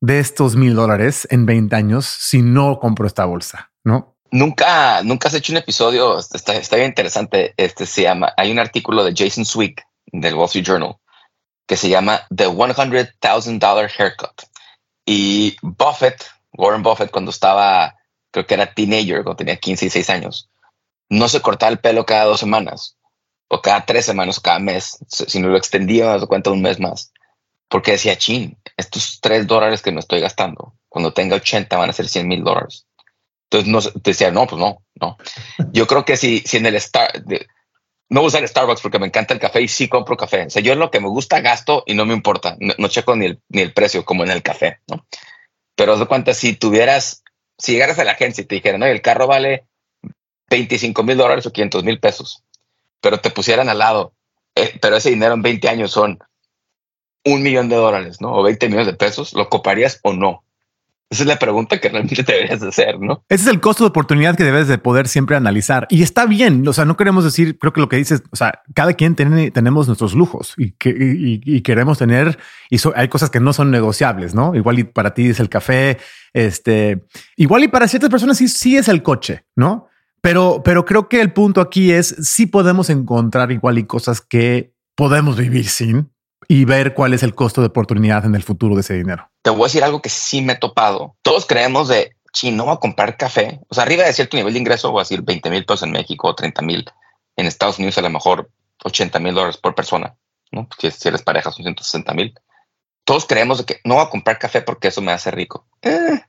de 0.02 0.20
estos 0.20 0.56
1000 0.56 0.76
dólares 0.76 1.28
en 1.32 1.46
20 1.46 1.76
años 1.76 2.06
si 2.06 2.42
no 2.42 2.80
compro 2.80 3.08
esta 3.08 3.26
bolsa? 3.26 3.72
¿No? 3.86 4.17
Nunca, 4.32 5.02
nunca 5.04 5.28
has 5.28 5.34
hecho 5.34 5.54
un 5.54 5.58
episodio, 5.58 6.20
está, 6.20 6.56
está 6.56 6.76
bien 6.76 6.90
interesante. 6.90 7.54
Este 7.58 7.86
se 7.86 8.04
llama, 8.04 8.34
hay 8.38 8.52
un 8.52 8.60
artículo 8.60 9.04
de 9.04 9.14
Jason 9.16 9.46
Sweek 9.46 9.86
del 10.08 10.36
Wall 10.36 10.48
Street 10.48 10.66
Journal 10.66 10.98
que 11.68 11.76
se 11.76 11.90
llama 11.90 12.26
The 12.36 12.48
$100,000 12.48 13.92
Haircut. 14.00 14.42
Y 15.06 15.56
Buffett, 15.62 16.26
Warren 16.54 16.82
Buffett, 16.82 17.12
cuando 17.12 17.30
estaba, 17.30 17.96
creo 18.32 18.48
que 18.48 18.54
era 18.56 18.74
teenager, 18.74 19.24
cuando 19.24 19.36
tenía 19.36 19.58
15 19.58 19.86
y 19.86 19.90
6 19.90 20.10
años, 20.10 20.50
no 21.10 21.28
se 21.28 21.42
cortaba 21.42 21.72
el 21.72 21.80
pelo 21.80 22.06
cada 22.06 22.26
dos 22.26 22.40
semanas, 22.40 22.98
o 23.50 23.62
cada 23.62 23.86
tres 23.86 24.06
semanas, 24.06 24.40
cada 24.40 24.60
mes, 24.60 24.98
sino 25.08 25.50
lo 25.50 25.58
extendía, 25.58 26.18
me 26.18 26.26
cuenta, 26.26 26.50
un 26.50 26.62
mes 26.62 26.80
más. 26.80 27.12
Porque 27.70 27.92
decía, 27.92 28.18
chin, 28.18 28.58
estos 28.78 29.20
3 29.22 29.46
dólares 29.46 29.82
que 29.82 29.92
me 29.92 30.00
estoy 30.00 30.22
gastando, 30.22 30.74
cuando 30.88 31.14
tenga 31.14 31.36
80 31.36 31.78
van 31.78 31.90
a 31.90 31.94
ser 31.94 32.08
100 32.08 32.28
mil 32.28 32.44
dólares. 32.44 32.87
Entonces 33.50 33.72
no, 33.72 34.02
decía, 34.04 34.32
no, 34.32 34.46
pues 34.46 34.60
no, 34.60 34.84
no. 35.00 35.18
Yo 35.72 35.88
creo 35.88 36.04
que 36.04 36.18
si, 36.18 36.40
si 36.40 36.58
en 36.58 36.66
el 36.66 36.76
Star, 36.76 37.24
no 38.10 38.22
voy 38.22 38.26
a 38.26 38.28
usar 38.28 38.48
Starbucks 38.48 38.82
porque 38.82 39.00
me 39.00 39.08
encanta 39.08 39.34
el 39.34 39.40
café 39.40 39.62
y 39.62 39.68
sí 39.68 39.88
compro 39.88 40.18
café. 40.18 40.46
O 40.46 40.50
sea, 40.50 40.62
yo 40.62 40.76
lo 40.76 40.92
que 40.92 41.00
me 41.00 41.08
gusta 41.08 41.40
gasto 41.40 41.84
y 41.86 41.94
no 41.94 42.06
me 42.06 42.14
importa. 42.14 42.58
No, 42.60 42.88
checo 42.88 43.16
ni 43.16 43.26
el, 43.26 43.42
ni 43.50 43.62
el 43.62 43.74
precio 43.74 44.04
como 44.06 44.24
en 44.24 44.32
el 44.32 44.44
café, 44.44 44.80
¿no? 44.88 45.06
Pero 45.76 45.98
de 45.98 46.06
cuenta, 46.08 46.34
si 46.34 46.54
tuvieras, 46.54 47.24
si 47.58 47.74
llegaras 47.74 48.00
a 48.00 48.04
la 48.04 48.14
agencia 48.14 48.42
y 48.42 48.46
te 48.46 48.56
dijeran, 48.56 48.82
no, 48.82 48.86
el 48.86 49.02
carro 49.02 49.28
vale 49.28 49.66
25 50.50 51.04
mil 51.04 51.18
dólares 51.18 51.46
o 51.46 51.52
500 51.52 51.84
mil 51.84 52.00
pesos, 52.00 52.44
pero 53.02 53.20
te 53.20 53.30
pusieran 53.30 53.70
al 53.70 53.80
lado, 53.80 54.14
eh, 54.56 54.78
pero 54.82 54.98
ese 54.98 55.10
dinero 55.10 55.34
en 55.34 55.42
20 55.42 55.70
años 55.70 55.92
son 55.92 56.20
un 57.26 57.44
millón 57.44 57.70
de 57.70 57.76
dólares, 57.76 58.22
¿no? 58.22 58.34
O 58.34 58.44
20 58.44 58.68
millones 58.68 58.88
de 58.88 58.94
pesos, 58.94 59.34
¿lo 59.34 59.50
coparías 59.50 60.00
o 60.04 60.14
no? 60.14 60.44
Esa 61.10 61.24
es 61.24 61.28
la 61.28 61.40
pregunta 61.40 61.80
que 61.80 61.88
realmente 61.90 62.22
deberías 62.28 62.62
hacer, 62.62 63.00
¿no? 63.00 63.24
Ese 63.30 63.44
es 63.44 63.50
el 63.50 63.62
costo 63.62 63.84
de 63.84 63.90
oportunidad 63.90 64.36
que 64.36 64.44
debes 64.44 64.68
de 64.68 64.78
poder 64.78 65.08
siempre 65.08 65.36
analizar. 65.36 65.88
Y 65.90 66.04
está 66.04 66.26
bien, 66.26 66.68
o 66.68 66.74
sea, 66.74 66.86
no 66.86 66.98
queremos 66.98 67.24
decir, 67.24 67.58
creo 67.58 67.72
que 67.72 67.80
lo 67.80 67.88
que 67.88 67.96
dices, 67.96 68.24
o 68.32 68.36
sea, 68.36 68.62
cada 68.74 68.94
quien 68.94 69.16
tiene, 69.16 69.52
tenemos 69.52 69.88
nuestros 69.88 70.14
lujos 70.14 70.54
y, 70.58 70.72
que, 70.72 70.90
y, 71.00 71.62
queremos 71.62 71.98
tener, 71.98 72.38
y 72.70 72.78
hay 72.96 73.08
cosas 73.08 73.30
que 73.30 73.40
no 73.40 73.54
son 73.54 73.72
negociables, 73.72 74.36
¿no? 74.36 74.54
Igual 74.54 74.80
y 74.80 74.84
para 74.84 75.14
ti 75.14 75.28
es 75.28 75.40
el 75.40 75.50
café, 75.50 75.98
este, 76.34 77.06
igual 77.38 77.64
y 77.64 77.68
para 77.70 77.88
ciertas 77.88 78.10
personas 78.10 78.38
sí, 78.38 78.48
sí 78.48 78.78
es 78.78 78.90
el 78.90 79.02
coche, 79.02 79.46
¿no? 79.56 79.88
Pero, 80.22 80.62
pero 80.64 80.86
creo 80.86 81.08
que 81.08 81.22
el 81.22 81.32
punto 81.32 81.62
aquí 81.62 81.92
es, 81.92 82.16
sí 82.22 82.48
podemos 82.48 82.90
encontrar 82.90 83.52
igual 83.52 83.78
y 83.78 83.86
cosas 83.86 84.20
que 84.20 84.74
podemos 84.96 85.38
vivir 85.38 85.70
sin, 85.70 86.10
y 86.48 86.66
ver 86.66 86.94
cuál 86.94 87.14
es 87.14 87.24
el 87.24 87.36
costo 87.36 87.62
de 87.62 87.68
oportunidad 87.68 88.26
en 88.26 88.36
el 88.36 88.44
futuro 88.44 88.76
de 88.76 88.82
ese 88.82 88.94
dinero. 88.94 89.30
Te 89.48 89.52
voy 89.52 89.62
a 89.62 89.68
decir 89.68 89.84
algo 89.86 90.02
que 90.02 90.10
sí 90.10 90.42
me 90.42 90.52
he 90.52 90.56
topado. 90.58 91.16
Todos 91.22 91.46
creemos 91.46 91.88
de, 91.88 92.18
si 92.34 92.52
no 92.52 92.66
voy 92.66 92.74
a 92.74 92.82
comprar 92.82 93.16
café, 93.16 93.62
o 93.70 93.74
sea, 93.74 93.84
arriba 93.84 94.04
de 94.04 94.12
cierto 94.12 94.36
nivel 94.36 94.52
de 94.52 94.60
ingreso, 94.60 94.92
voy 94.92 95.00
a 95.00 95.04
decir 95.04 95.22
20 95.22 95.50
mil 95.50 95.64
pesos 95.64 95.84
en 95.84 95.92
México, 95.92 96.36
30 96.36 96.62
mil 96.64 96.84
en 97.38 97.46
Estados 97.46 97.78
Unidos, 97.78 97.98
a 97.98 98.02
lo 98.02 98.10
mejor 98.10 98.52
80 98.84 99.20
mil 99.20 99.34
dólares 99.34 99.56
por 99.56 99.74
persona, 99.74 100.18
si 100.78 101.08
eres 101.08 101.22
pareja 101.22 101.50
son 101.54 101.64
160 101.64 102.14
mil. 102.14 102.38
Todos 103.06 103.26
creemos 103.26 103.60
de 103.60 103.64
que 103.64 103.80
no 103.86 103.96
voy 103.96 104.04
a 104.04 104.10
comprar 104.10 104.38
café 104.38 104.62
porque 104.62 104.90
eso 104.90 105.02
me 105.02 105.14
hace 105.14 105.32
rico. 105.32 105.66
Eh, 105.82 106.20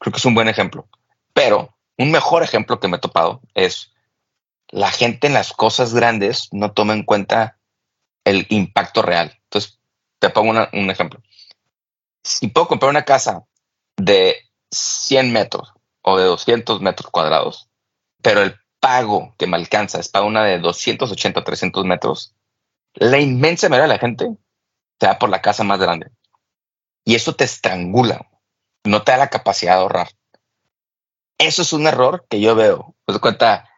creo 0.00 0.12
que 0.12 0.18
es 0.18 0.24
un 0.24 0.34
buen 0.34 0.48
ejemplo. 0.48 0.88
Pero 1.34 1.72
un 1.98 2.10
mejor 2.10 2.42
ejemplo 2.42 2.80
que 2.80 2.88
me 2.88 2.96
he 2.96 3.00
topado 3.00 3.42
es 3.54 3.92
la 4.70 4.90
gente 4.90 5.28
en 5.28 5.34
las 5.34 5.52
cosas 5.52 5.94
grandes 5.94 6.48
no 6.50 6.72
toma 6.72 6.94
en 6.94 7.04
cuenta 7.04 7.58
el 8.24 8.44
impacto 8.48 9.02
real. 9.02 9.38
Entonces, 9.44 9.78
te 10.18 10.30
pongo 10.30 10.68
un 10.72 10.90
ejemplo. 10.90 11.22
Si 12.26 12.48
puedo 12.48 12.66
comprar 12.66 12.90
una 12.90 13.04
casa 13.04 13.44
de 13.96 14.34
100 14.72 15.32
metros 15.32 15.72
o 16.02 16.18
de 16.18 16.24
200 16.24 16.80
metros 16.80 17.08
cuadrados, 17.12 17.68
pero 18.20 18.42
el 18.42 18.56
pago 18.80 19.36
que 19.38 19.46
me 19.46 19.56
alcanza 19.56 20.00
es 20.00 20.08
para 20.08 20.24
una 20.24 20.44
de 20.44 20.58
280 20.58 21.44
300 21.44 21.84
metros, 21.84 22.34
la 22.94 23.20
inmensa 23.20 23.68
mayoría 23.68 23.88
de 23.88 23.94
la 23.94 24.00
gente 24.00 24.36
se 24.98 25.06
va 25.06 25.20
por 25.20 25.30
la 25.30 25.40
casa 25.40 25.62
más 25.62 25.78
grande. 25.78 26.10
Y 27.04 27.14
eso 27.14 27.36
te 27.36 27.44
estrangula, 27.44 28.28
no 28.84 29.04
te 29.04 29.12
da 29.12 29.18
la 29.18 29.30
capacidad 29.30 29.76
de 29.76 29.82
ahorrar. 29.82 30.08
Eso 31.38 31.62
es 31.62 31.72
un 31.72 31.86
error 31.86 32.26
que 32.28 32.40
yo 32.40 32.56
veo. 32.56 32.96
Pues 33.04 33.20
cuenta, 33.20 33.70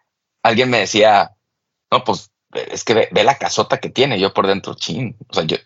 alguien 0.42 0.70
me 0.70 0.78
decía, 0.78 1.36
no, 1.90 2.02
pues 2.02 2.30
es 2.52 2.82
que 2.82 2.94
ve, 2.94 3.24
la 3.24 3.36
casota 3.36 3.78
que 3.78 3.90
tiene 3.90 4.18
yo 4.18 4.32
por 4.32 4.46
dentro, 4.46 4.74
chin. 4.74 5.18
O 5.28 5.34
sea, 5.34 5.44
yo 5.44 5.58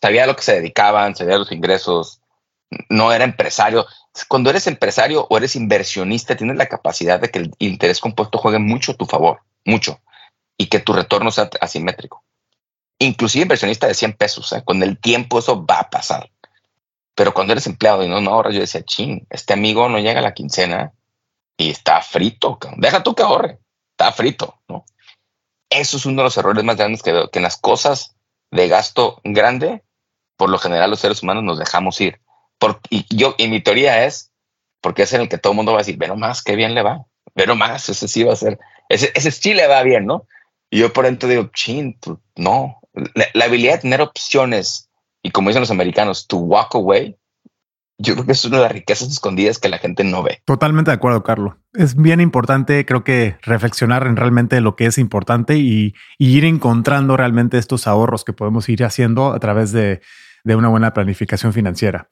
sabía 0.00 0.24
a 0.24 0.26
lo 0.26 0.36
que 0.36 0.42
se 0.42 0.54
dedicaban, 0.54 1.14
sabía 1.14 1.38
los 1.38 1.52
ingresos, 1.52 2.20
no 2.88 3.12
era 3.12 3.24
empresario. 3.24 3.86
Cuando 4.28 4.50
eres 4.50 4.66
empresario 4.66 5.26
o 5.28 5.36
eres 5.36 5.56
inversionista, 5.56 6.36
tienes 6.36 6.56
la 6.56 6.66
capacidad 6.66 7.20
de 7.20 7.30
que 7.30 7.40
el 7.40 7.54
interés 7.58 8.00
compuesto 8.00 8.38
juegue 8.38 8.58
mucho 8.58 8.92
a 8.92 8.96
tu 8.96 9.06
favor, 9.06 9.40
mucho, 9.64 10.00
y 10.56 10.66
que 10.66 10.80
tu 10.80 10.92
retorno 10.92 11.30
sea 11.30 11.50
asimétrico. 11.60 12.24
Inclusive 12.98 13.42
inversionista 13.42 13.86
de 13.86 13.94
100 13.94 14.14
pesos, 14.14 14.52
¿eh? 14.52 14.62
con 14.64 14.82
el 14.82 14.98
tiempo 14.98 15.38
eso 15.38 15.64
va 15.64 15.80
a 15.80 15.90
pasar. 15.90 16.30
Pero 17.14 17.32
cuando 17.32 17.52
eres 17.52 17.66
empleado 17.66 18.02
y 18.02 18.08
no, 18.08 18.20
no 18.20 18.32
ahorras, 18.32 18.54
yo 18.54 18.60
decía, 18.60 18.82
chin, 18.82 19.26
este 19.30 19.52
amigo 19.52 19.88
no 19.88 19.98
llega 19.98 20.20
a 20.20 20.22
la 20.22 20.34
quincena 20.34 20.92
y 21.56 21.70
está 21.70 22.00
frito, 22.00 22.58
deja 22.76 23.02
tú 23.02 23.14
que 23.14 23.22
ahorre, 23.22 23.58
está 23.92 24.12
frito. 24.12 24.60
Eso 25.70 25.96
es 25.96 26.06
uno 26.06 26.18
de 26.18 26.24
los 26.24 26.36
errores 26.36 26.64
más 26.64 26.76
grandes 26.76 27.02
que 27.02 27.12
veo, 27.12 27.30
que 27.30 27.38
en 27.38 27.42
las 27.42 27.56
cosas 27.56 28.15
de 28.56 28.68
gasto 28.68 29.20
grande, 29.24 29.82
por 30.36 30.50
lo 30.50 30.58
general 30.58 30.90
los 30.90 31.00
seres 31.00 31.22
humanos 31.22 31.44
nos 31.44 31.58
dejamos 31.58 32.00
ir. 32.00 32.20
y 32.90 33.04
yo, 33.14 33.34
y 33.38 33.48
mi 33.48 33.60
teoría 33.60 34.04
es, 34.04 34.32
porque 34.80 35.02
es 35.02 35.12
en 35.12 35.22
el 35.22 35.28
que 35.28 35.38
todo 35.38 35.52
el 35.52 35.56
mundo 35.56 35.72
va 35.72 35.78
a 35.78 35.82
decir, 35.82 35.96
ve 35.96 36.12
más, 36.14 36.42
qué 36.42 36.56
bien 36.56 36.74
le 36.74 36.82
va, 36.82 37.04
ve 37.34 37.46
más, 37.54 37.88
ese 37.88 38.08
sí 38.08 38.24
va 38.24 38.32
a 38.32 38.36
ser, 38.36 38.58
ese, 38.88 39.12
ese 39.14 39.30
sí 39.30 39.54
le 39.54 39.66
va 39.66 39.82
bien, 39.82 40.06
¿no? 40.06 40.26
Y 40.70 40.80
yo 40.80 40.92
por 40.92 41.04
dentro 41.04 41.28
digo, 41.28 41.50
chin, 41.54 41.98
no, 42.34 42.80
la, 43.14 43.44
habilidad 43.44 43.74
de 43.74 43.80
tener 43.82 44.00
opciones 44.00 44.90
y 45.22 45.30
como 45.30 45.50
dicen 45.50 45.60
los 45.60 45.70
americanos, 45.70 46.26
to 46.26 46.36
walk 46.36 46.74
away, 46.74 47.16
yo 47.98 48.14
creo 48.14 48.26
que 48.26 48.32
es 48.32 48.44
una 48.44 48.58
de 48.58 48.62
las 48.64 48.72
riquezas 48.72 49.08
escondidas 49.08 49.58
que 49.58 49.68
la 49.68 49.78
gente 49.78 50.04
no 50.04 50.22
ve. 50.22 50.42
Totalmente 50.44 50.90
de 50.90 50.96
acuerdo, 50.96 51.22
Carlos. 51.22 51.54
Es 51.72 51.96
bien 51.96 52.20
importante, 52.20 52.84
creo 52.84 53.04
que 53.04 53.36
reflexionar 53.42 54.06
en 54.06 54.16
realmente 54.16 54.60
lo 54.60 54.76
que 54.76 54.86
es 54.86 54.98
importante 54.98 55.56
y, 55.56 55.94
ir 56.18 56.44
encontrando 56.44 57.16
realmente 57.16 57.58
estos 57.58 57.86
ahorros 57.86 58.24
que 58.24 58.32
podemos 58.32 58.68
ir 58.68 58.84
haciendo 58.84 59.32
a 59.32 59.38
través 59.38 59.72
de, 59.72 60.00
una 60.44 60.68
buena 60.68 60.92
planificación 60.92 61.52
financiera. 61.52 62.10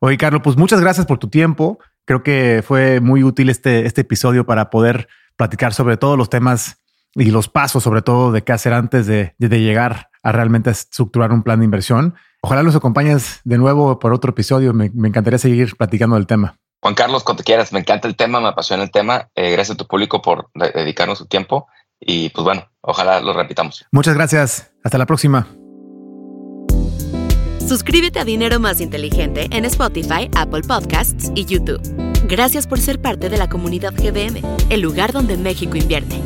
Oye, 0.00 0.16
Carlos, 0.16 0.42
pues 0.42 0.56
muchas 0.56 0.80
gracias 0.80 1.06
por 1.06 1.18
tu 1.18 1.28
tiempo. 1.28 1.78
Creo 2.04 2.22
que 2.22 2.62
fue 2.66 3.00
muy 3.00 3.22
útil 3.22 3.50
este, 3.50 3.86
este 3.86 4.00
episodio 4.00 4.46
para 4.46 4.70
poder 4.70 5.08
platicar 5.36 5.74
sobre 5.74 5.96
todos 5.96 6.16
los 6.16 6.30
temas 6.30 6.82
y 7.14 7.30
los 7.30 7.48
pasos, 7.48 7.82
sobre 7.82 8.02
todo, 8.02 8.32
de 8.32 8.42
qué 8.42 8.52
hacer 8.52 8.72
antes 8.72 9.06
de, 9.06 9.34
de 9.38 9.60
llegar 9.60 10.08
a 10.22 10.32
realmente 10.32 10.70
estructurar 10.70 11.32
un 11.32 11.42
plan 11.42 11.60
de 11.60 11.66
inversión. 11.66 12.14
Ojalá 12.40 12.62
nos 12.62 12.76
acompañes 12.76 13.40
de 13.44 13.58
nuevo 13.58 13.98
por 13.98 14.12
otro 14.12 14.30
episodio. 14.30 14.72
Me, 14.72 14.86
encantaría 14.86 15.38
seguir 15.38 15.76
platicando 15.76 16.16
del 16.16 16.26
tema. 16.26 16.56
Juan 16.80 16.94
Carlos, 16.94 17.24
cuando 17.24 17.42
quieras, 17.42 17.72
me 17.72 17.80
encanta 17.80 18.06
el 18.06 18.14
tema, 18.14 18.40
me 18.40 18.48
apasiona 18.48 18.84
el 18.84 18.90
tema. 18.90 19.28
Eh, 19.34 19.50
gracias 19.50 19.74
a 19.74 19.78
tu 19.78 19.86
público 19.86 20.22
por 20.22 20.48
dedicarnos 20.54 21.18
su 21.18 21.26
tiempo 21.26 21.66
y 21.98 22.28
pues 22.30 22.44
bueno, 22.44 22.70
ojalá 22.80 23.20
lo 23.20 23.32
repitamos. 23.32 23.84
Muchas 23.90 24.14
gracias. 24.14 24.70
Hasta 24.84 24.98
la 24.98 25.06
próxima. 25.06 25.48
Suscríbete 27.68 28.20
a 28.20 28.24
Dinero 28.24 28.60
Más 28.60 28.80
Inteligente 28.80 29.48
en 29.50 29.64
Spotify, 29.66 30.30
Apple 30.34 30.62
Podcasts 30.62 31.30
y 31.34 31.44
YouTube. 31.44 31.82
Gracias 32.26 32.66
por 32.66 32.78
ser 32.80 33.02
parte 33.02 33.28
de 33.28 33.36
la 33.36 33.48
comunidad 33.48 33.92
GBM, 33.94 34.40
el 34.70 34.80
lugar 34.80 35.12
donde 35.12 35.36
México 35.36 35.76
invierte. 35.76 36.22